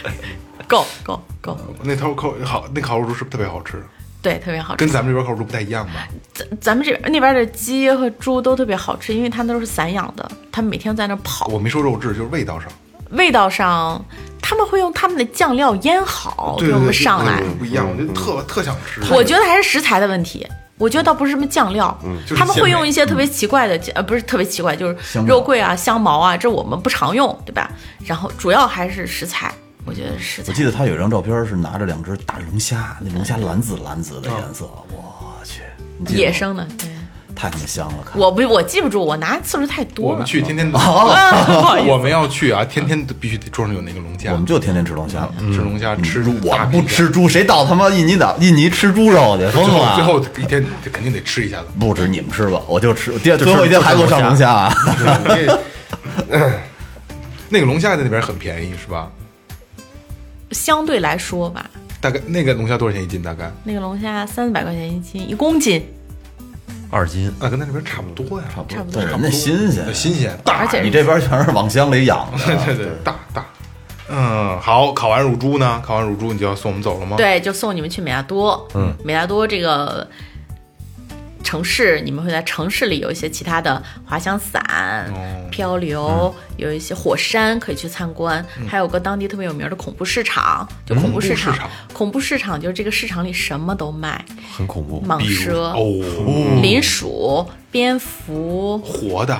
[0.66, 3.84] 够够够，那头烤好，那烤乳猪是不是特别好吃？
[4.22, 4.88] 对，特别好吃跟。
[4.88, 6.08] 咱们这边烤乳猪不太一样吧？
[6.32, 11.46] 咱咱们这边那边的鸡和猪都特别好吃，因为它都是散养的，它们每天在那儿跑。
[11.48, 12.70] 我没说肉质，就是味道上。
[13.10, 14.02] 味道上，
[14.40, 19.02] 他们会用他们的酱料腌好给我们上来不一样，我就特特想吃。
[19.12, 20.46] 我觉得还是食材的问题。
[20.78, 21.96] 我觉得倒不是什么酱料，
[22.26, 27.70] 就是他们会用一些特别奇怪的，呃，不是特别奇怪，就是肉桂啊、香茅啊，这我们不常用，对吧？
[28.04, 29.52] 然后主要还是食材，
[29.84, 30.42] 我觉得是。
[30.46, 35.62] 我记得他有一张照片是拿着两只大龙虾，那龙虾蓝紫蓝紫的颜色，我去，
[36.14, 36.88] 野生的，对，
[37.34, 40.12] 太他妈香了，看我不我记不住，我拿次数太多了。
[40.12, 49.48] 我们去天天 我们要去啊，天天都必须得桌上有那个龙虾我，们就天天吃龙虾，吃龙虾，吃猪我不吃猪，谁到他妈印尼岛印尼吃猪肉去？
[49.48, 49.94] 疯最后了！
[49.96, 51.66] 最后一天肯定得吃一下子。
[51.80, 53.18] 不止你们吃吧，我就吃。
[53.18, 54.74] 第最后一天还给我上龙虾啊！
[57.48, 59.10] 那个龙虾在那边很便宜是吧？
[60.52, 63.22] 相对来说吧，大概那个龙虾多少钱一斤？
[63.22, 65.84] 大概那个龙虾三四百块钱一斤，一公斤，
[66.90, 69.10] 二斤，啊，跟咱这边差不多呀，差不差不多对，。
[69.10, 73.46] 人家新鲜，新鲜大，而且你这边全是网箱里养的， 对对对，大大。
[74.14, 75.80] 嗯，好，烤完乳猪呢？
[75.82, 78.68] 烤完乳猪你就要送我们走了吗？，对，就送你们去美亚多。
[78.74, 80.06] 嗯，美亚多这个
[81.42, 84.62] 城市，你们会在城市里有一些其他的滑翔伞、
[85.12, 85.48] 哦。
[85.50, 91.52] 漂流，有一些火山可以去参观，还有个当地特别有名的恐怖市场，就恐怖市场。
[91.52, 91.70] 恐怖市场。
[91.92, 94.24] 恐怖市场就是这个市场里什么都卖，
[94.56, 95.02] 很恐怖。
[95.06, 95.82] 蟒蛇、哦，
[96.62, 99.38] 林鼠、蝙蝠、活的，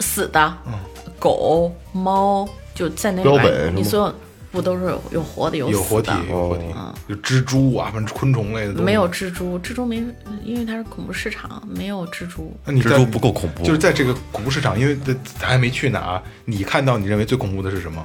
[0.00, 0.72] 死的、嗯。
[1.20, 4.14] 狗、猫，就在那里边标本你所有
[4.50, 6.64] 不都是有有活的有死有活体的，有活体，
[7.08, 9.08] 有蜘蛛啊，反正昆虫类的没有。
[9.08, 10.02] 蜘蛛，蜘蛛没，
[10.44, 12.54] 因为它是恐怖市场，没有蜘蛛。
[12.64, 16.22] 那你在蜘蛛不够恐怖就是在这个恐怖市场，因为这咱还没去呢啊。
[16.44, 18.04] 你看到你认为最恐怖的是什么？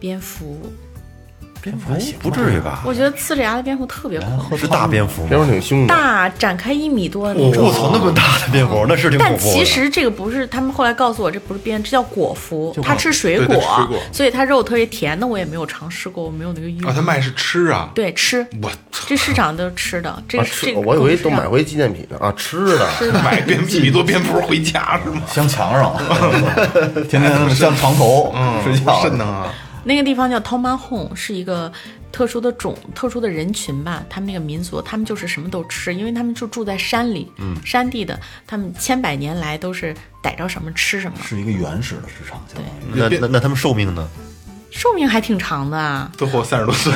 [0.00, 0.60] 蝙蝠，
[1.68, 2.82] 蝙蝠还行，不至于吧？
[2.84, 5.38] 我觉得呲着牙的蝙蝠特别恐怖，是大蝙蝠蝙？
[5.38, 7.64] 蝠挺凶的，大展开一米多的那种。
[7.66, 9.54] 我操，那么大的蝙蝠，那是挺恐但怖但。
[9.54, 15.18] 其实这个不是，他们后来告诉我这不是蝙，这叫果蝠，它吃水果所以它肉特别甜。
[15.20, 16.94] 那我也没有尝试过，我没有那个欲啊，望。
[16.94, 17.90] 他卖是吃啊。
[17.94, 22.88] 对吃，我操，这市场都是吃的，这这个我以为都买回纪念品呢啊，吃的。
[23.22, 25.22] 买蝙一米多蝙蝠回家是吗？
[25.30, 25.94] 镶墙上，
[27.08, 29.52] 天天镶床头睡觉，瘆得啊！
[29.88, 31.72] 那个地方叫 Tomahon，是一个
[32.12, 34.04] 特殊的种、特殊的人群吧。
[34.10, 42.62] 他们那个民族，他们就是什么都吃，因为他们就住在山里，嗯，山地的，他们千百年来都是逮着什么吃什么，是一个原始的市场，对
[42.92, 44.06] 那那那他们寿命呢？
[44.70, 46.12] 寿命还挺长的啊。
[46.18, 46.92] 都活三十多岁。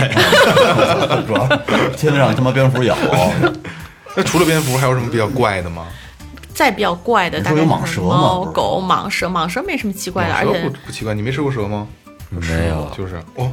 [1.27, 1.49] 主要
[1.97, 2.95] 天天让他妈蝙蝠咬。
[4.15, 5.87] 那除了蝙蝠，还有什么比较怪的吗？
[6.53, 11.89] 再比较怪的，你说有蟒蛇吗猫、狗、蟒蛇，蟒蛇没什么奇怪的，而且不不奇怪，你没吃过蛇吗？
[12.41, 13.53] 没有，就是哦，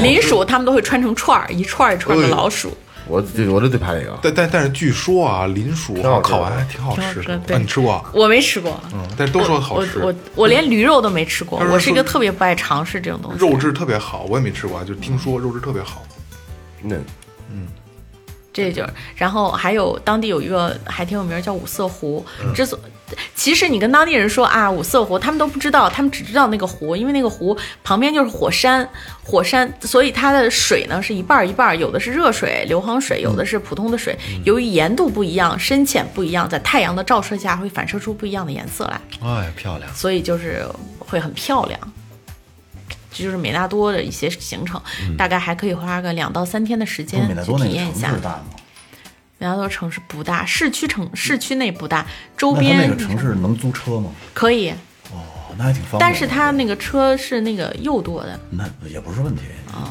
[0.00, 2.76] 林鼠他们都会穿成串儿，一串儿一串儿的老鼠。
[3.06, 7.40] 我这我这最怕这个，但但但是据说啊，林鼠烤完还挺好吃的。
[7.58, 8.04] 你吃过？
[8.12, 9.98] 我没吃过，嗯，但是都说好吃。
[9.98, 13.38] 我我我连驴肉都没吃过，我是一个特别不爱尝试这种东西。
[13.38, 16.02] 肉质特别好，我也没吃过啊，就听说肉质特别好。
[16.82, 16.96] 那
[18.52, 22.24] 这就是，然后还有当地有一个还挺有名儿叫五色湖，
[22.54, 22.78] 之所
[23.34, 28.88] 其实你跟当地人说啊五色湖，他们都不知道，他们只知道那个湖，因为那个湖旁边就是火山，
[29.22, 39.94] 火山，所以它的水呢是一半儿一半儿，有的是热水硫磺水，有的是普通的水，由于盐度不一样，深浅不一样，在太阳的照射下会反射出不一样的颜色来，哎，漂亮。
[39.94, 40.66] 所以就是
[40.98, 41.78] 会很漂亮。
[43.12, 44.80] 这就是美纳多的一些行程，
[45.18, 48.12] 大概还可以花个两到三天的时间去体验一下。
[48.12, 48.44] 市大吗？
[49.40, 52.04] 美纳多城市不大，市区城市区内不大，
[52.36, 54.10] 周边那个城市能租车吗？
[54.34, 54.68] 可以，
[55.10, 55.16] 哦，
[55.56, 56.00] 那还挺方便。
[56.00, 59.40] 但是他那个车是那个右舵的，那也不是问题。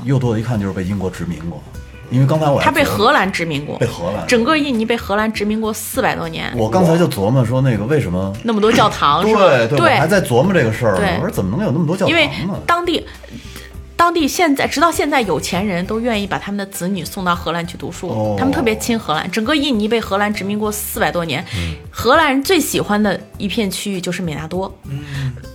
[0.04, 1.64] 右舵一看就是被英国殖民过，
[2.12, 9.42] 因为刚才我还琢磨它被荷兰殖民过，被荷兰整个印尼被荷兰殖民过四百多年，我刚才就琢磨说那个为什么那么多教堂是吧？
[9.42, 11.00] 对对，我还在琢磨这个事儿呢。
[11.00, 12.56] 对我说怎么能有那么多教堂因为呢？
[12.68, 13.04] 当地。
[14.00, 19.30] 当地现在直到现在，有钱人都愿意把他们的子女送到荷兰去读书，哦他们特别亲荷兰。
[19.30, 21.46] 整个印尼被荷兰殖民过四百多年，
[21.92, 24.74] 荷兰人最喜欢的一片区域就是美纳多。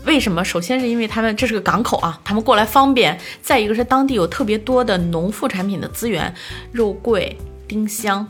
[0.04, 0.44] 为什么？
[0.44, 6.34] 首先是因为他们这是个港口啊，他们过来方便；再一个是当地有特别多的农副产品的资源，
[6.70, 7.34] 肉桂、
[7.66, 8.28] 丁香。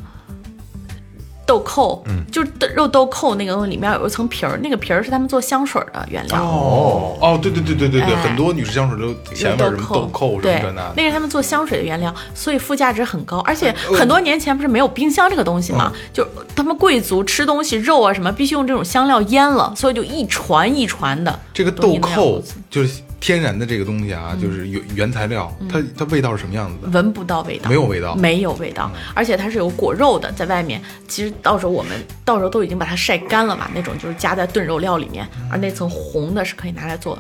[1.47, 6.43] 豆蔻，嗯，就是豆肉豆蔻那个东西里面有一层皮儿，那个皮儿是他们做香水的原料。
[6.43, 10.93] 哦哦，对对对对对对，哎很多女士香水都前面什么豆蔻什么对那，的。
[10.97, 13.39] 那是他们做香水的原料，所以附加值很高。
[13.41, 16.27] 而且很多年前不是没有冰箱这个东西嘛，就
[16.57, 21.39] 他们贵族吃东西肉啊什么，必须用这种香料腌了，所以就一传一传的。
[21.53, 26.91] 这个豆蔻子就是天然的这个东西啊，就是原原材料，它它味道是什么样子的？
[26.91, 28.15] 闻不到味道，没有味道。
[28.17, 30.79] 没有味道，而且它是有果肉的，在外面。
[31.09, 37.19] 其实到时候我们到时候都已经把它晒干了嘛，那种就是加在炖肉料里面，而那层红的是可以拿来做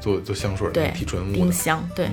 [0.00, 1.32] 做做香水的对提纯。
[1.32, 2.08] 丁香，对，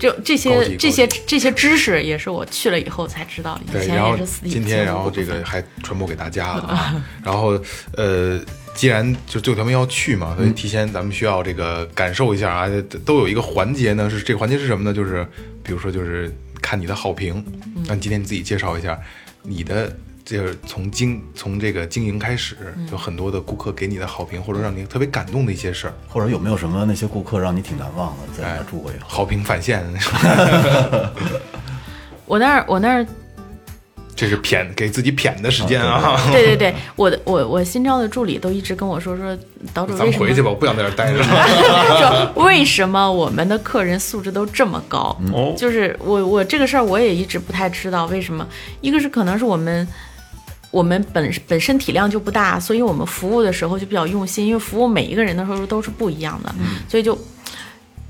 [0.00, 7.00] 就这些这些这些知识也是我去了以后才知道，以对，前也是死记今天，然后这个还传播给大家了啊。
[7.22, 7.56] 然后
[7.96, 8.40] 呃，
[8.74, 12.68] 既然就最后咱们要去嘛，所以提前咱们需要这个感受一下啊，
[13.04, 14.92] 都有一个环节呢，是这个环节是什么呢？
[14.92, 15.26] 就是
[15.62, 17.44] 比如说就是看你的好评，
[17.86, 18.98] 那你今天你自己介绍一下
[19.42, 19.94] 你的。
[20.24, 22.56] 就是从经从这个经营开始，
[22.92, 29.04] 有很多的顾客给你的好评，或者让你特别感动的一些事儿，或者有没有什么那些顾客让你挺难忘的，在哎那住过以后？
[29.10, 29.84] 好评返现，
[32.24, 33.06] 我那儿我那儿
[34.14, 36.20] 这是谝给自己谝的时间啊。
[36.30, 39.36] 对对 对，我的我我新招的助理都一直跟我说说，
[39.72, 42.32] 岛主咱为什么们回去吧，我不想在这待着了。
[42.34, 45.16] 说为什么我们的客人素质都这么高？
[45.32, 48.46] 哦就是我我这个事儿我也一直不太知道为什么，
[48.80, 49.86] 一个是可能是我们。
[50.72, 56.50] 我们本本身体量就不大，所以我们服务的时候就比较用心，因为服务每一个人的时候都是不一样的，
[56.88, 57.12] 所以就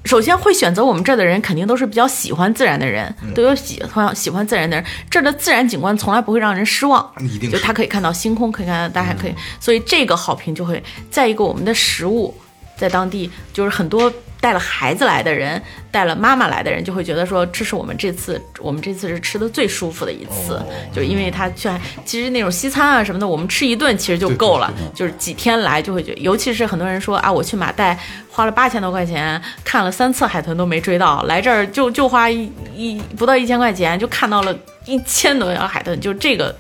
[0.05, 4.85] 首先会选择我们这儿的人，肯定都是比较喜欢自然的人，都有喜欢喜欢自然的人。
[5.09, 10.83] 这儿的自然景观从来不会让人失望，一定就他可以看到星空，可以看到大海，可以，所以这个好评就会。
[11.11, 12.35] 再一个，我们的食物
[12.77, 14.13] 在当地就是很多
[14.43, 15.63] 带了孩子来的人，
[15.93, 20.61] 带了妈妈来的人，就会觉得说，这是我们这次我们这次是吃的最舒服的一次，
[20.93, 21.71] 就因为他去
[22.05, 27.97] 其实那种西餐啊什么的，我们吃一顿其实就够了，就是几天来就会觉得，尤其是很多人说啊，我去马代
[28.29, 34.53] 花了八千多块钱看了三次海豚都没追到，来这儿就就花一一不到一千块钱就看到了
[34.87, 36.53] 一千多条海豚，就这个。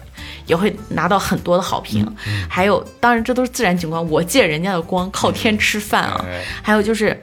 [0.44, 2.04] 也会拿到很多的好评，
[2.48, 6.24] 还有，当然这都是自然景观，我借人家的光，靠天吃饭啊。
[6.28, 6.42] 哎。
[6.60, 7.16] 还有就是，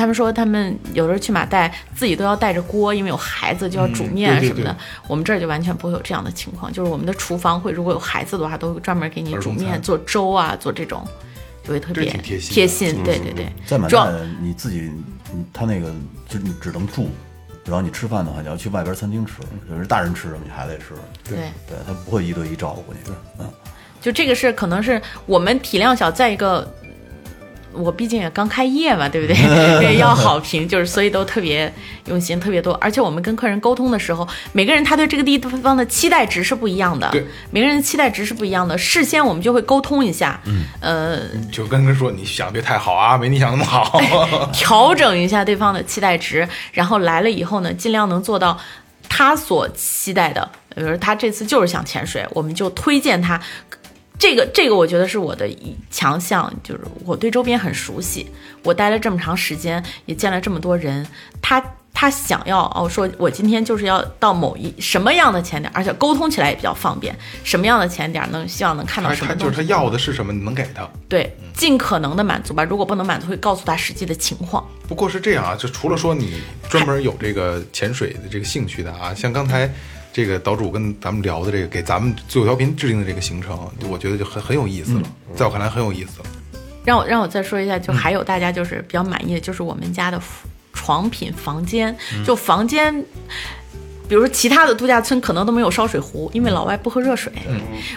[0.00, 4.74] 他们说他们有时候去马代自己都要带着锅，因为有孩子就要煮面什么的。
[5.06, 11.06] 我们这儿就完全不会有这样的情况，就是我们的厨房会如果有孩子的话，都会专门给你煮面、做粥啊，做这种，
[11.62, 13.04] 就会特别贴心贴心。
[13.04, 14.90] 对对对，在马代你自己，
[15.52, 15.92] 他那个
[16.26, 17.10] 就你只能住，
[17.66, 19.34] 然后你吃饭的话，你要去外边餐厅吃，
[19.68, 20.94] 就是大人吃什么你孩子也吃，
[21.28, 21.36] 对。
[21.68, 22.98] 对他不会一对一照顾你，
[23.38, 23.46] 嗯，
[24.00, 26.66] 就这个是可能是我们体量小，再一个，
[27.72, 29.36] 我毕竟也刚开业嘛，对不对？
[29.82, 31.72] 也 要好评，就是所以都特别
[32.06, 32.74] 用心，特别多。
[32.74, 38.76] 而且我们跟客人沟通的时候，每个人他对这个地方的期待值是不一样的对，每个人的期待值是不一样的。
[38.76, 41.18] 事先我们就会沟通一下，嗯，呃，
[41.52, 44.00] 就跟他说，你想得别太好啊，没你想那么好。
[44.52, 48.58] 调整一下对方的期待值，然后来了以后呢，尽量能做到
[49.08, 50.50] 他所期待的。
[50.74, 53.40] 比如说他这次就是想潜水，我们就推荐他。
[54.20, 58.26] 这个这个，我觉得是我的一强项，就是我对周边很熟悉，
[58.62, 61.06] 我待了这么长时间，也见了这么多人，
[61.40, 61.64] 他
[61.94, 70.86] 他想要哦，说我今天就是要到某一什么样的潜点，而且沟通起来也比较方便，什么样的潜点能希望能看到什么，他就是他要的是什么，你能给他。
[71.08, 72.62] 对，尽可能的满足吧。
[72.62, 74.62] 如果不能满足，会告诉他实际的情况。
[74.86, 79.72] 不过是这样啊，就除了说你专门有这个潜水的这个兴趣的啊，像刚才
[80.12, 85.02] 这个岛主跟咱们聊的这个，给咱们最后调频制定的这个行程，我觉得就很很有意思了，
[85.34, 86.26] 在我看来很有意思了。
[86.84, 90.20] 让我让我再说一下，就还有大家就是比较满意的，就是我们家的
[90.72, 93.04] 床品房间，就房间。
[94.10, 97.32] 比如说其他的度假村可能都没有烧水壶，因为老外不喝热水。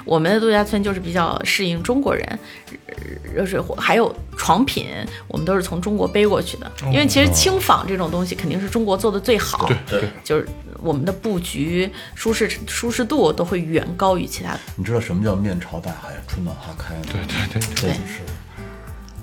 [0.06, 2.40] 我们的度假村就是比较适应中国人，
[2.86, 2.94] 呃
[3.34, 4.86] 热水壶还有床品，
[5.28, 6.72] 我们都是从中国背过去的。
[6.92, 10.48] 因为其实轻纺这种东西肯定是中国做的最好，对对，就是
[10.84, 14.60] 我们的布局舒适舒适度都会远高于其他的。
[14.76, 17.02] 你知道什么叫面朝大海，春暖花开吗？
[17.12, 18.20] 对对对，这就是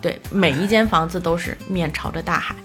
[0.02, 2.56] 对，每一间房子都是面朝着大海，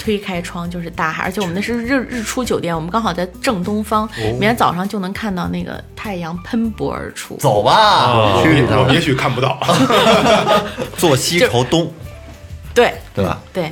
[0.00, 7.36] 推开窗就是大海，而且我们那是日日出酒店，我们刚好在正东方，明天早上就能看到那个太阳喷薄而出。
[7.36, 9.60] 走吧，去一趟我们也许看不到，
[10.96, 11.92] 坐西朝东，
[12.72, 13.38] 对对吧？
[13.52, 13.70] 对，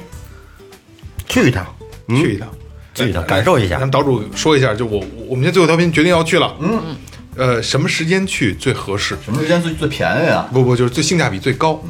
[1.27, 1.67] 去一趟，
[2.09, 2.47] 去一趟，
[2.95, 3.77] 去一趟感受一下。
[3.77, 6.95] 咱们岛主说一下，就我我们现在最后调频决定要去了，嗯，
[7.37, 9.17] 呃，什么时间去最合适？
[9.25, 10.47] 什么时间最最便宜啊？
[10.53, 11.83] 不不，就是最性价比最高。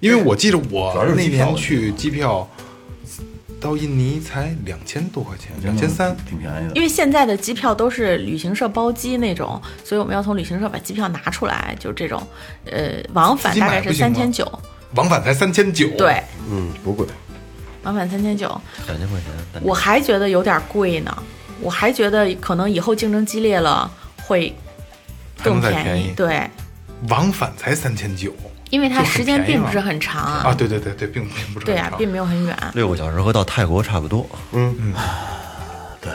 [0.00, 2.46] 因为我记得我那机票的年去机票
[3.64, 6.14] 到印尼才两千多块钱，两千三。
[6.28, 6.74] 挺便宜的。
[6.74, 6.82] 因。
[6.82, 12.22] 为现在的机票都是旅行社包机那种，所以我们要从旅行社把机票拿出来，就这种，
[12.66, 14.46] 呃，往返大概是三千九，
[14.96, 17.06] 往返才三千九，对，嗯，不贵。
[17.84, 18.46] 往返三千九。
[18.86, 21.22] 两千块钱，我还觉得有点贵呢，
[21.62, 23.90] 我还觉得可能以后竞争激烈了
[24.26, 24.54] 会
[25.42, 26.12] 更便宜。
[26.14, 26.48] 对，
[27.08, 28.30] 往返才三千九
[28.74, 30.42] 因为它时间并不是很长啊。
[30.46, 30.54] 啊！
[30.54, 32.58] 对对对对，并并不是对啊，并没有很远。
[32.74, 34.28] 六个小时和到泰国差不多。
[34.52, 34.94] 嗯嗯，
[36.00, 36.12] 对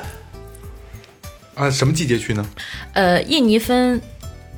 [1.55, 1.72] 啊。
[1.72, 2.45] 什么季节去呢？
[2.93, 4.01] 呃，印尼分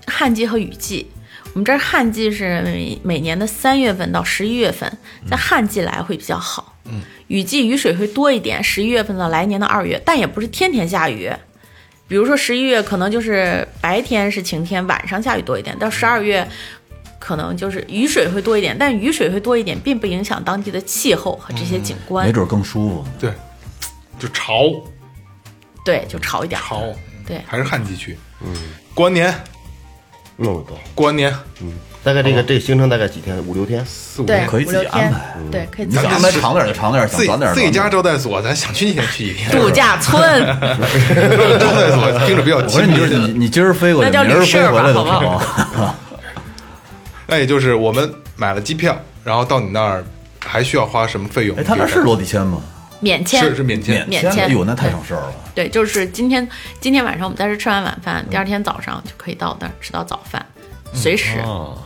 [0.07, 1.11] 旱季和雨季。
[1.53, 4.97] 我们这儿旱季是每每年的三月份到十一月份，
[5.29, 6.75] 在旱季来会比较好。
[6.85, 11.31] 嗯，雨季雨水会多一点，十一月份到来年的二月，但也不是天天下雨。
[12.07, 16.47] 比如说十一月可能就是白天是晴天，晚上下雨多一点，到十二月
[17.22, 22.26] 可能就是雨水会多一点，但雨水会多一点，并不影响当地的气候和这些景观。
[22.26, 23.05] 没准更舒服。
[23.19, 23.32] 对，
[24.17, 24.72] 就潮
[25.86, 26.59] 对，就潮一点。
[26.59, 26.82] 潮，
[27.28, 28.17] 对还是旱季去。
[28.43, 28.51] 嗯，
[28.95, 29.32] 过完年
[30.36, 31.72] 那么多，过完年嗯
[32.03, 33.38] 大概这个这个行程大概几天？
[33.45, 33.86] 五六天？
[33.86, 36.15] 四五天，可以自己安排对，可以想己安排。
[36.15, 39.51] 安排长点就长点，想自己短点自己家招待所，咱想去几天去几天。
[39.51, 40.19] 度假村，
[41.59, 42.82] 招待所听着比较我说。
[42.82, 45.95] 你就是你，你今儿飞过去，那叫明儿飞回来都好不成。
[47.32, 50.03] 那也就是我们买了机票，然后到你那儿
[50.38, 51.57] 还需要花什么费用？
[51.57, 52.61] 哎，他那是落地签吗？
[52.99, 54.05] 免签是是免签。
[54.09, 55.34] 免签哎呦，那太省事儿了。
[55.55, 56.45] 对，就是今天
[56.82, 60.45] 今天晚上我们在这吃完晚饭，第二天早上就可以到那儿吃到早饭，
[60.93, 61.39] 随时。
[61.45, 61.77] 哦，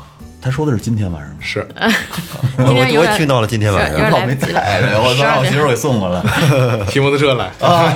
[0.41, 1.37] 他说的是今天晚上吗？
[1.39, 1.59] 是
[2.57, 6.23] 我也听到了今天晚上我没来我12点让我媳妇给送过来。
[6.89, 7.95] 骑摩托车来啊。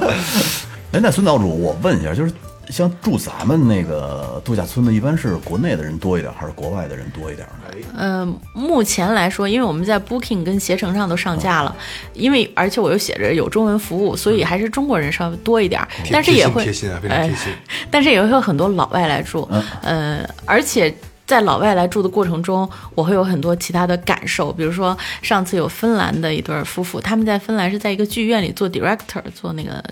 [0.90, 2.32] 哎，那孙岛主，我问一下，就是
[2.70, 7.88] 像住咱们那个度假村的，一般是国内的人多一点，还是国外的人多一点呢？
[7.96, 11.74] 嗯，目前来说，因为我们在 Booking 跟携程上都上架了，
[12.12, 17.52] 因为而且我又写着有中文服务，所以还是中国人稍微多一点但是也会贴心啊，非常贴心。
[17.90, 19.48] 但是也会有很多老外来住，
[19.82, 20.94] 呃，而且
[21.26, 29.82] 在老外来住的过程中，我会有很多其他的感受，比如说上次有芬兰的一对儿夫妇，他们在芬兰是在一个剧院里做 director，做那个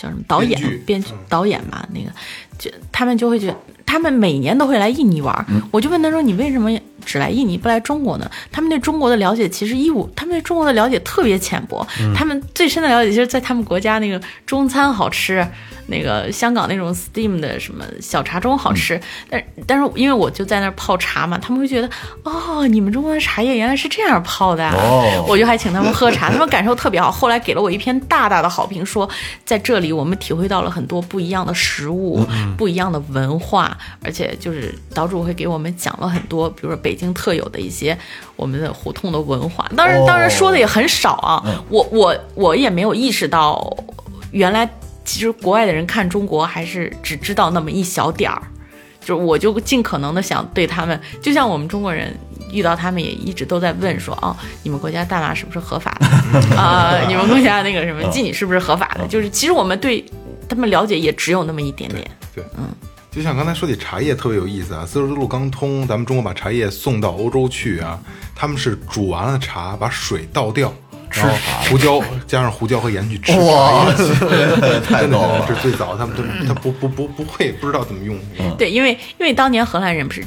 [0.00, 2.10] 叫什么导演编剧、导演吧，那个
[2.58, 3.56] 就他们就会觉得。
[3.90, 6.70] 他们每年都会来印尼玩儿，我就问他说：“你为什么
[7.04, 11.84] 只来印尼不来中国呢？”他们对中国的了解其实一无，他们对中国的了解特别浅薄。
[12.14, 15.44] 他们最深的了解就是在他们国家那个中餐好吃，
[15.88, 19.00] 那个香港那种 steam 的什么小茶盅好吃。
[19.28, 21.90] 但但是因为我就在那儿泡茶嘛，他们会觉得
[22.22, 27.10] 哦，你们中国的茶叶原来是这样泡的、啊，哦我就还请他们喝茶，他们感受特别好。
[27.10, 29.08] 后来给了我一篇大大的好评，说
[29.44, 32.24] 在这里我们体会到了很多不一样的食物、
[32.56, 37.96] 不一样的文化，而且就是岛主会给我们讲了很多，比如说北京特有的一些
[38.36, 39.70] 我们的胡同的文化。
[39.76, 43.76] 当然，当然说的也很少啊，我我我也没有意识到，
[44.30, 44.68] 原来
[45.04, 48.42] 其实国外的人看中国还是只知道那么一小点儿。
[49.00, 52.14] 就是我就尽可能的想对他们，就像我们中国人
[52.52, 56.06] 遇到他们也一直都在问说，哦，你们国家大麻是不是合法的
[56.54, 59.08] 啊、你们国家那个什么妓女是不是合法的？
[59.08, 60.04] 就是其实我们对
[60.46, 62.06] 他们了解也只有那么一点点。
[62.34, 62.68] 对，嗯，
[63.10, 67.98] 就像刚才说起茶叶特别有意思啊，丝绸之路刚通，咱们中国把茶叶送到欧洲去啊，
[68.34, 70.72] 他们是煮完了茶，把水倒掉。
[71.10, 71.26] 吃
[71.68, 73.32] 胡椒，加上胡椒和盐去吃。
[73.32, 78.16] 茶叶， 太真的逗了这是最早，他们都他不不不不会不知道怎么用。
[78.56, 80.24] 对，因为因为当年荷兰人不是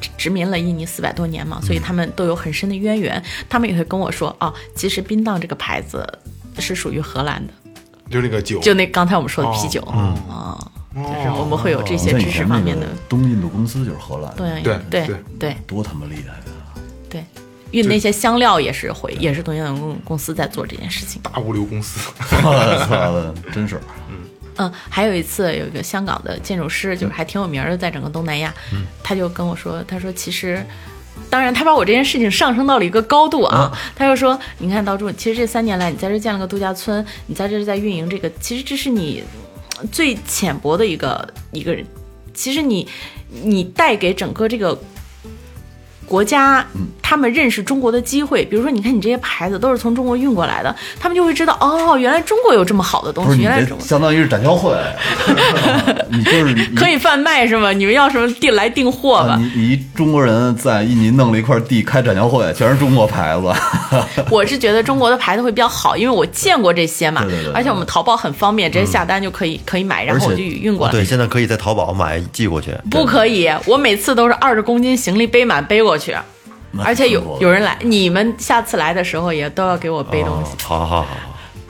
[0.00, 3.22] 殖殖民了印尼四百多年嘛，所以他们都有很深的渊源。
[3.50, 6.10] 他们也会跟我说，哦，其实槟榔这个牌子
[6.58, 7.52] 是属于荷兰的，
[8.10, 9.86] 就那个酒，就那刚才我们说的啤酒。
[9.92, 10.16] 嗯。
[10.26, 10.56] 啊、
[10.94, 12.86] 就是我们会有这些知识方面的。
[13.08, 16.74] 东印度公司就是荷兰的，对对对对对多他妈厉害啊！
[17.10, 17.24] 对，
[17.72, 21.20] 运那些香料也是回，也是东印度公公司在做这件事情。
[21.22, 23.80] 大物流公司，我操，真是
[24.56, 28.54] 嗯，还有一次有一个香港的建筑师，就是还挺有名儿的，在整个东南亚，
[29.02, 30.64] 他就跟我说，他说其实。
[31.30, 33.70] 当然，他把我这件事情上升到了一个高度啊！
[33.94, 39.43] 他就说：“你看，岛主，其实这三年来，你在这建了个度假村，你在这是在运营这个，其实这是你呃
[39.90, 41.84] 最浅薄的一个一个人。
[42.32, 42.86] 其实你
[43.42, 44.78] 你带给整个这个
[46.06, 46.66] 国家，
[47.06, 54.74] 他们认识中国的机会，比如说，你看你这些牌子都是从中国运过来的，他们就会知道哦，原来中国有这么好的东西，原来相当于是展销会，
[56.10, 57.72] 你就是你可以贩卖是吗？
[57.72, 59.38] 你们要什么订来订货吧啊？
[59.38, 63.52] 你你一中国人在印尼弄了一块地开展销会，全是中国牌子，
[64.32, 70.92] 我是觉得中国的牌子会比较好，因为我见过这些嘛，对对对对而且我们淘宝很方便，直接下单就可以、可以买，然后我就运过来。
[70.92, 72.72] 对，现在可以在淘宝买寄过去。
[72.90, 76.22] 不可以，我每次都是二十公斤行李背满背过去，那
[76.82, 80.56] 而且有有人来，你们下次来的时候也都要给我背东西。
[80.64, 81.06] 好好好，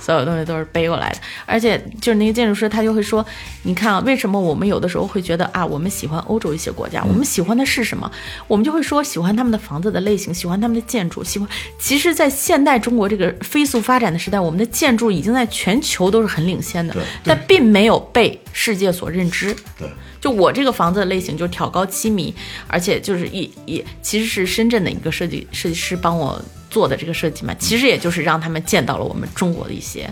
[0.04, 3.24] 所有东西都是背过来的，而且就是那个建筑师他就会说，
[3.62, 8.10] 你看啊，为什么我们有的时候会觉得啊，我们喜欢欧洲一些国家，我们喜欢的是什么？
[8.46, 11.48] 我们就会说喜欢他们的房子的类型，喜欢他们的建筑，喜欢。
[11.78, 16.94] 其实，在现代中国这个飞速发展的时代，我们的建筑已经在全球都是很领先的，
[17.24, 19.56] 但并没有被世界所认知。
[19.78, 19.88] 对。
[20.20, 22.34] 就我这个房子的类型就是挑高七米，
[22.66, 26.42] 而且就是一也其实是深圳的一个设计设计师帮我
[26.74, 30.10] 做的这个设计嘛，其实也就是让他们见到了我们中国的一些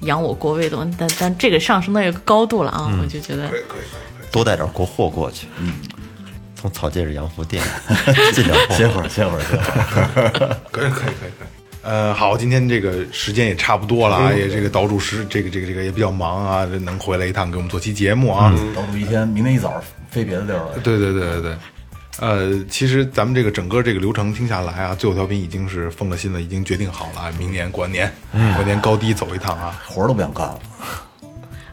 [0.00, 4.26] 扬我国威的东西，但但这个上升到一个高度了啊，我就觉得可以可以可以。
[4.32, 5.46] 多带点国货过去。
[5.58, 5.74] 嗯，
[6.56, 7.62] 从草戒指洋服店
[8.32, 8.74] 进点货。
[8.74, 11.48] 歇会儿歇会儿歇会儿， 可以可以可以可以。
[11.82, 18.54] 呃，好，今天这个时间也差不多了啊，也这个岛主师这个这个这个也比较忙啊，这能回来一趟给我们做期节目啊。
[18.74, 20.78] 岛主一天，明天一早飞别的地儿了。
[20.82, 21.56] 对对对对对。
[22.18, 28.12] 呃，其实咱们这个整个这个流程听下来啊，最后调频已经是封了心了，已经决定好了，明年过完年，
[28.56, 29.80] 过年高低走一趟啊。
[29.86, 30.60] 活儿都不想干了，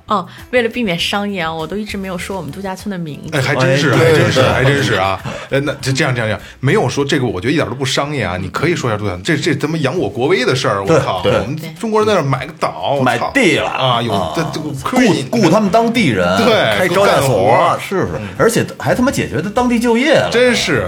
[0.07, 3.37] 哦，为了避免商业啊，我都一直没有说我们度假村的名字。
[3.37, 5.21] 哎，还真是，哎还真是，还真是啊！
[5.49, 8.37] 哎，那就这样，这样，这样，没有说这个，我觉得一点都不商业啊。
[8.37, 11.21] 你可以说一下度假村，这这他妈扬我国威的事儿，我靠！
[11.23, 18.21] 我们中国人在那买个岛，买操地了啊，有这这个雇雇他们当地人，对开招待干活所，是不是？
[18.37, 20.87] 而且还他妈解决他当地就业了，真是，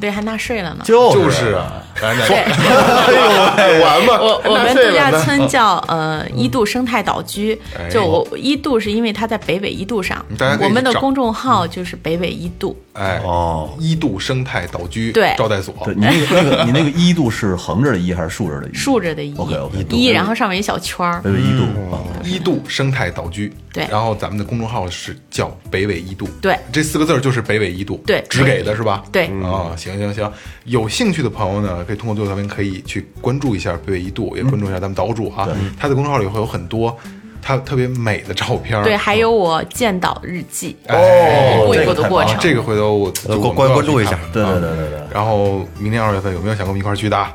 [0.00, 0.82] 对，还纳税了呢。
[0.82, 13.20] 就就是啊，对， 完嘛，我我们度假村叫呃一度生态岛居哎，就我一度是因为它在北纬一度上大家，我们的公众号就是北纬一度，哎。
[13.24, 18.74] 哦，一度生态岛居对招待所，对你那个那个你那个一度是横着的一还是竖着的一？
[18.74, 23.86] 竖着的一 OK，OK，一，然后上面一小圈儿北，纬一度啊，一度生态岛居，对。
[23.90, 26.56] 然后咱们的公众号是叫北纬一度，对。
[26.72, 29.02] 这四个字儿就是北纬一度，对只给的是吧？
[29.10, 30.30] 对啊，行行行，
[30.64, 36.96] 有兴趣的朋友呢，可以通过最后调频可以去关注一下北纬一度，也关注一下咱们岛主啊，他的公众号里会有很多
[37.40, 42.34] 他特别美的照片，对，还有我建岛日记，哦一步一过的过程。
[42.34, 44.18] 啊这个回头我呃关就我们都要关注一下。
[44.32, 44.88] 对对啊对对。
[44.90, 47.26] 对，然后明年二月份有没有想跟我们一块儿去的？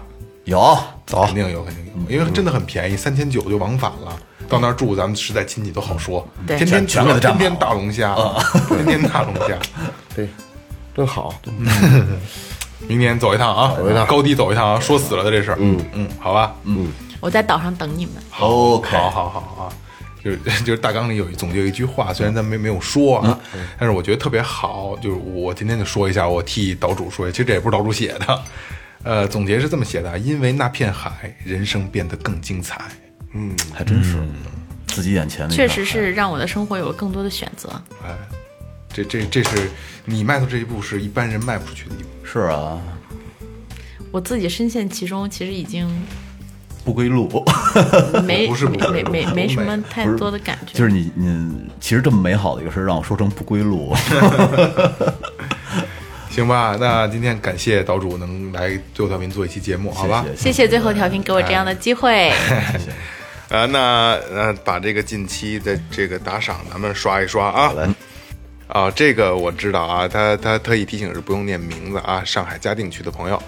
[0.45, 1.24] 有走。
[1.26, 4.18] 肯定有，肯定有，因为真的很便宜，三千九就往返了。
[4.49, 6.58] 到那儿住，咱们实在亲戚都好说，对。
[6.58, 8.14] 天天全给他天天大龙虾，
[8.68, 9.58] 天天大龙虾。
[10.14, 10.28] 对，
[10.93, 11.34] 真好。
[12.88, 15.57] 明年走一趟啊，走一趟高低走一趟啊，说死了的这事儿。
[15.59, 18.15] 嗯嗯，好吧，嗯，我在岛上等你们。
[18.39, 19.73] OK，好好好啊。
[20.23, 23.39] 就是 就是大纲里有总结有一句话，虽然咱没没有说啊，
[23.79, 24.95] 但是我觉得特别好。
[25.01, 28.41] 就是我今天就说一下，我替岛主说一下，其实这也不是岛主写的，
[29.03, 32.79] 呃，总结是这么写的：因为那片海，人生变得更精彩。
[33.34, 34.17] 嗯还真是
[34.88, 37.69] 自己眼前的确实是让我的生活有了更多的选择。
[38.03, 38.13] 哎，
[38.94, 39.70] 这这这是
[40.06, 42.10] 你迈出这一步，是一般人迈不出去的一步。
[42.24, 42.80] 是啊，
[44.12, 45.88] 我自己深陷其中，其实已经
[46.84, 47.44] 不归路，
[48.26, 50.78] 没 不是不没没没没什么太多的感觉。
[50.78, 53.94] 就是你你其实这么美好的一个事儿，让我说成不归路，
[56.32, 60.26] 行吧，那今天感谢岛主能来最后调频做一期节目，好吧？
[60.36, 62.34] 谢谢谢谢最后调频给我这样的机会。
[63.50, 67.74] 呃，那呃，把这个近期的这个打赏咱们刷一刷啊。
[68.72, 73.41] 啊，这个我知道啊，他他特意提醒是不用念名字啊，上海嘉定区的朋友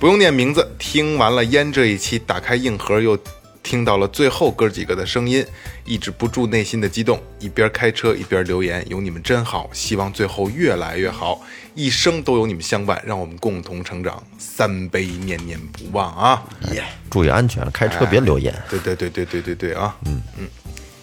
[0.00, 0.68] 不用念名字。
[0.78, 3.16] 听完了烟这一期，打开硬核又
[3.62, 5.46] 听到了最后哥几个的声音，
[5.84, 11.40] 抑制不住内心的激动，一边开车一边留言，有你们真好，希望最后越来越好，
[11.74, 16.42] 一生都有你们相伴，让我们共同成长，三杯念念不忘啊！
[16.72, 18.52] 耶，注意安全，开车别留言。
[18.68, 19.96] 对对对对对对对啊！
[20.06, 20.48] 嗯嗯，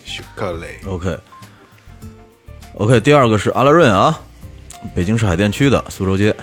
[0.04, 0.80] 许克雷。
[0.86, 1.18] OK
[2.76, 4.20] OK，第二个是阿拉润啊，
[4.96, 6.36] 北京市海淀区的苏州街，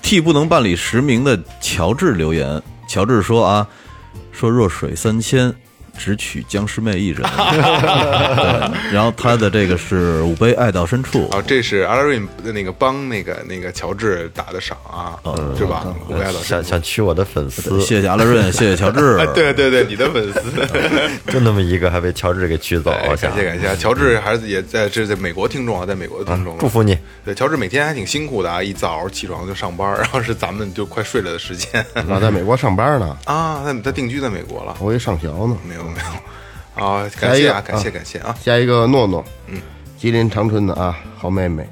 [0.00, 3.66] 替不能办理实名的乔治留言，乔治说啊，
[4.30, 5.52] 说弱水三千。
[5.98, 15.18] 只取僵尸妹一人， 对，然后他的这个是五杯爱到深处，啊，这是阿拉瑞的那个帮那个那个乔治打的赏啊，
[15.56, 15.86] 是吧？
[16.42, 20.42] 想想娶我的粉丝，谢谢阿拉瑞，谢谢乔治， 哎，对对对，你的粉丝，
[21.32, 23.16] 就那么一个，还被乔治给娶走哎了。
[23.16, 26.96] 感谢感谢，乔治还是也在这是在美国听众啊，在美国的听众，祝福你。
[27.24, 35.56] 对，乔治每天还挺辛苦的啊，一早起床就上班，然后是咱们就快睡了的时间老在美国上班呢，啊，他他定居在美国了，我也上学呢。
[35.66, 39.60] 没有没有，啊， 感谢啊，感谢感谢啊，下一个诺诺，嗯，
[39.98, 41.66] 吉林长春的啊，好妹妹，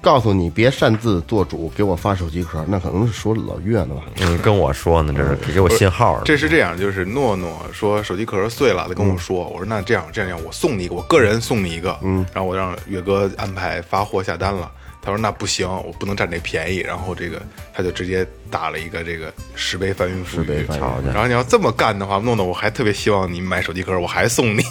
[0.00, 4.02] 告诉你别擅自做主，给我发手机壳，那可能是说老岳呢吧？
[4.20, 6.22] 嗯，跟我说呢，这是给我信号呢。
[6.24, 14.70] 这是这样，就是诺诺说手机壳碎了，他跟我说，我说那这样这样，我送你一个，我个人送你一个，嗯，然后我让岳哥安排发货下单了。
[15.00, 17.40] 他说那不行，我不能占这便宜，然后这个
[17.72, 20.66] 他就直接打了一个这个十倍翻云覆雨，
[21.06, 24.62] 然后你要这么干的话，弄得我还特别希望你买手机壳，我还送你，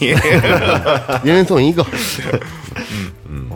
[1.24, 1.86] 一人送一个。
[2.92, 3.12] 嗯。
[3.30, 3.50] 嗯。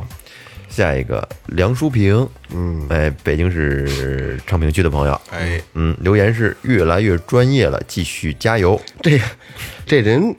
[0.70, 8.82] 下一个梁淑平，嗯，哎，北京市昌平区的朋友，哎，嗯，留言是越来越专业了，继续加油。
[9.02, 9.20] 这
[9.86, 10.34] 这人，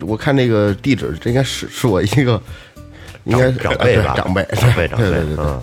[0.00, 2.40] 我看这个地址，这应该是是我一个，
[3.24, 5.04] 应该是长辈吧，长辈，长辈，长辈，
[5.36, 5.62] 嗯，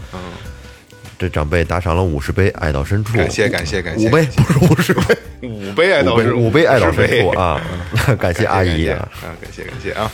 [1.17, 7.61] 这长辈打赏了五十杯，爱到深处，感谢感谢感谢，五杯不是五十杯，五杯爱到五杯是五杯爱到深处啊。
[8.05, 10.11] 啊， 感谢阿姨啊，啊，感谢感谢啊。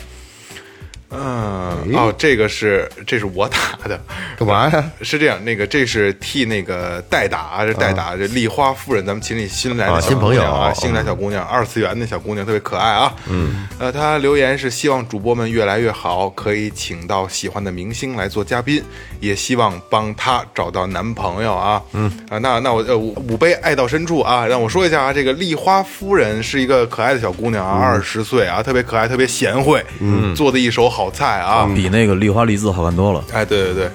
[1.15, 3.57] 嗯，哦，这个是这是我打
[3.87, 3.99] 的，
[4.37, 4.91] 干嘛呀？
[5.01, 13.13] 是这样，那个这是替那个代打，这代打这丽花夫人，咱们群里新来的新朋友啊，嗯新来小姑娘，二次元的小姑娘，特别可爱啊。
[13.27, 18.83] 嗯，呃，她留言是希望主播们越来越好，可以请到喜欢的明星来做嘉宾，
[19.19, 21.81] 也希望帮她找到男朋友啊。
[21.93, 22.11] 嗯。
[22.29, 31.69] 啊，那那我呃五五杯爱到深处啊，让我说一下啊，这个丽花夫人是一个可爱的小姑娘啊，二十岁啊，特别可爱，特别贤惠，嗯，做的一手好好菜啊！
[31.75, 33.21] 比那个丽花梨子好看多了。
[33.33, 33.91] 哎，对对对。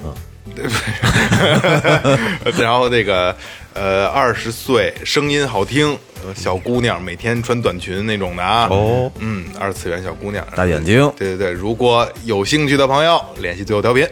[2.63, 3.35] 然后那个
[3.73, 8.67] 呃，二十岁，声音好听，呃小姑娘，每天穿短裙那种的啊。
[8.71, 14.07] 哦，嗯，二次元小姑娘，大眼睛对对对，如果有兴趣的朋友，联系最后调频。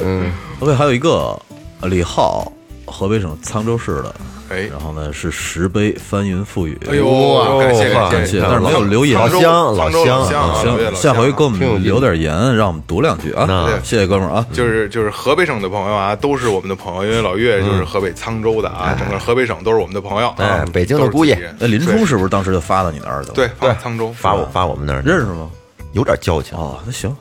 [0.00, 0.30] 嗯
[0.60, 1.40] OK，还有一个
[1.80, 2.52] 呃李浩，
[2.84, 4.14] 河北省沧州市的，
[4.52, 6.78] 哎然后呢是石碑翻云覆雨。
[6.90, 13.80] 哎呦，感谢哇感谢但是没有留言老乡老乡乡啊，老岳行，下回乡啊给我们留点言，让我们读两句啊那。
[13.82, 14.46] 谢谢哥们儿啊。
[14.52, 20.32] 就是就是河北省的朋友啊，都是我们的朋友，因为老岳就是河北沧州的啊，整个河北省都是我们的朋友。
[20.36, 23.34] 哎啊北京的姑爷那林冲是不是当时就发到你那儿去了？
[23.34, 25.48] 对，发沧州发我发我们那儿认识吗？
[25.92, 26.56] 有点交情。
[26.56, 27.14] 哦，那行，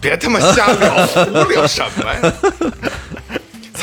[0.00, 1.06] 别他妈瞎聊，
[1.44, 2.34] 胡聊什么呀？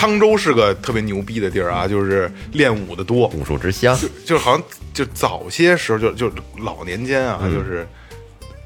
[0.03, 4.61] 沧州是个特别牛逼的地儿啊，就是练武的多，武术之乡，就就是好像
[4.93, 7.87] 就早些时候就就老年间啊，就是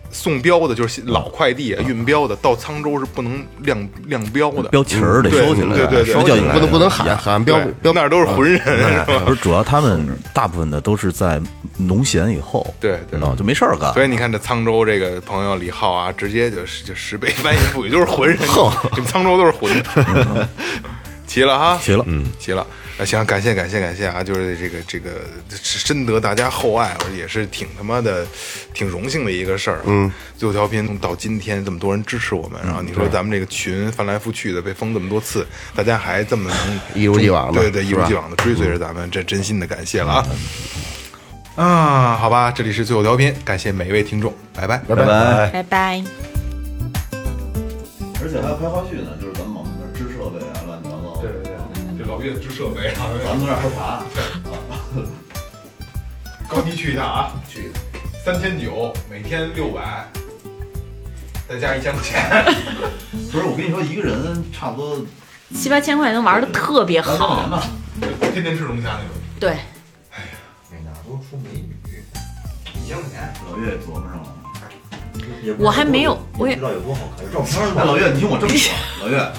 [0.09, 6.15] 送镖的，就是老快递啊运镖的，到沧州是不能亮亮镖的，标旗儿得对收起来，对对对
[6.53, 7.71] 不能不能喊喊标对。
[7.83, 9.21] 标那儿都是浑人，是吧？
[9.25, 11.39] 不是，主要他们大部分的都是在
[11.77, 13.19] 农闲以后，对对。
[13.19, 13.93] 啊，就没事儿干。
[13.93, 20.49] 所以你看这沧州这个朋友李浩啊，直接就是就十倍翻一覆雨，就是浑人，你们沧州都是浑的。
[21.27, 22.65] 齐了哈，齐了嗯，齐了。
[22.99, 24.23] 那行，感谢感谢感谢啊！
[24.23, 25.21] 就是这个这个
[25.51, 28.25] 深得大家厚爱，我也是挺他妈的
[28.73, 35.45] 挺荣幸的一个事儿、嗯，最后调频到今天这么多人支持我们，然后你说咱们这个群翻来覆去的被封这么多次，
[35.75, 40.25] 大家还这么能 一如既往的对对，一如既往的追随着咱们，这真心的感谢了啊！
[41.55, 44.77] 啊，好吧，这里是最后调频，感谢每一位听众，拜拜。
[44.87, 45.49] 拜拜。
[45.51, 46.03] 拜拜。
[48.19, 49.53] 而且还要拍花絮呢，就是咱们
[52.17, 54.01] 老岳支设备啊， 咱们在那儿喝茶。
[56.49, 57.71] 高低去一趟啊，去
[58.25, 60.07] 三千九，每天六百，
[61.47, 62.43] 再加一千块钱。
[63.31, 65.05] 不是，我跟你说，一个人差不多
[65.53, 67.63] 七八千块能玩的特别好，吧。
[68.33, 69.51] 天天吃龙虾那种，对，
[70.09, 70.39] 哎呀，
[70.83, 71.75] 哪都出美女。
[72.83, 73.31] 一千块钱。
[73.47, 74.33] 老岳琢磨上了。
[75.59, 77.81] 我还没有，我也不知道有多好看，有照片吗？
[77.81, 79.31] 哎，老岳，你听我这么说，老岳，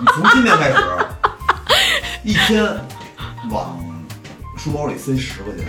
[0.00, 0.76] 你从今天开始，
[2.24, 2.64] 一天
[3.50, 3.76] 往
[4.56, 5.66] 书包里塞十块钱，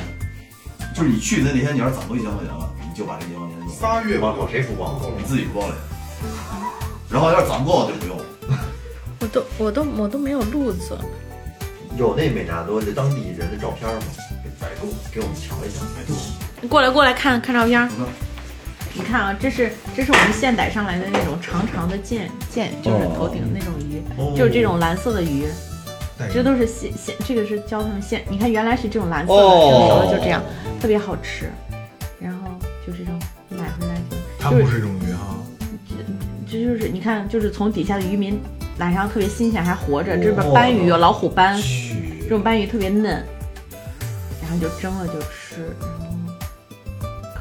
[0.95, 3.67] 就是你去的那天，你要是攒够一千块钱了，你就把这一千块钱用。
[3.69, 5.01] 仨月吧，谁书包？
[5.17, 5.73] 你自己书包里。
[7.09, 8.17] 然后要是攒不够就不用。
[9.19, 10.95] 我都我都我都没有路子。
[11.97, 14.01] 有那美纳多的当地人的照片吗？
[14.59, 15.81] 百度给我们瞧一下。
[15.95, 16.13] 百度
[16.61, 17.89] 你过来过来看看照片。
[18.93, 24.03] 你看啊，这是这是我们现逮上来的那种长长的剑剑，就是头顶那种鱼，
[24.38, 25.47] 就是这种蓝色的鱼。
[26.31, 28.23] 这都是现现，这个是教他们现。
[28.29, 29.49] 你看，原来是这种蓝色的，成
[29.87, 30.43] 熟了就这样，
[30.79, 31.49] 特别好吃。
[32.19, 32.47] 然后
[32.85, 33.19] 就这种
[33.49, 35.35] 买回来就，它不是这种鱼哈，
[36.49, 38.39] 这就是你看，就是从底下的渔民
[38.77, 40.15] 揽上特别新鲜，还活着。
[40.17, 41.59] 这是斑鱼，有老虎斑，
[42.21, 43.23] 这种斑鱼特别嫩，
[44.41, 45.75] 然后就蒸了就吃。
[45.81, 45.89] 然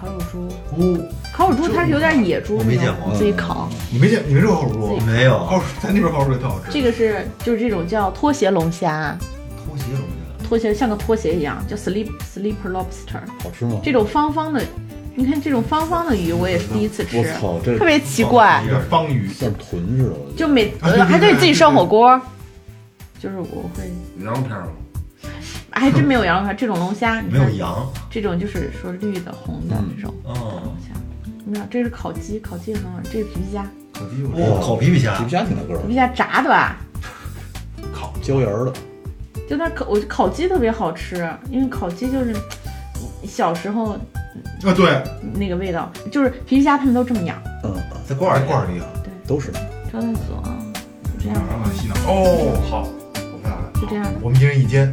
[0.00, 3.68] 后烤乳猪，烤乳猪它是有点野猪没见过，自己烤。
[3.90, 5.00] 你没见你没吃过烤乳猪？
[5.06, 6.70] 没有烤咱那边烤乳猪也特好吃。
[6.70, 9.16] 这个是就是这种叫拖鞋龙虾，
[9.64, 13.20] 拖鞋龙虾，拖鞋像个拖鞋一样，叫 sleep sleeper lobster。
[13.42, 13.80] 好吃吗？
[13.82, 14.62] 这种方方的，
[15.14, 18.68] 你看这种方方的鱼，我也是第一次吃我操，这特别奇怪一。
[18.68, 20.16] 个方鱼，像豚似的。
[20.36, 22.20] 就每呃还得自己涮火锅，
[23.18, 23.90] 就是我会，
[24.22, 24.68] 羊肉片吗？
[25.74, 27.90] 还真没有羊肉片，这种龙虾，没有羊。
[28.10, 30.91] 这种就是说绿的、红的这种哦，龙虾。
[31.44, 33.62] 没有，这是烤鸡，烤鸡很好吃，这是皮皮虾，
[34.34, 35.16] 哇，烤皮皮虾。
[35.18, 35.78] 皮，皮虾挺大个儿。
[35.82, 36.76] 皮，皮虾炸的吧？
[37.92, 38.12] 烤。
[38.22, 38.72] 椒盐儿的。
[39.48, 42.34] 就那烤，我烤鸡特别好吃，因为烤鸡就是
[43.26, 44.00] 小时候啊
[44.76, 45.02] 对，
[45.34, 47.74] 那个味道，就是皮皮虾他们都这么养，嗯，
[48.06, 48.86] 在罐儿罐儿里啊，
[49.26, 49.50] 都是。
[49.92, 50.42] 招待所
[51.04, 51.94] 就这样，让它洗脑。
[52.06, 54.12] 哦，好，我看了，就这样的。
[54.22, 54.90] 我们一人一间，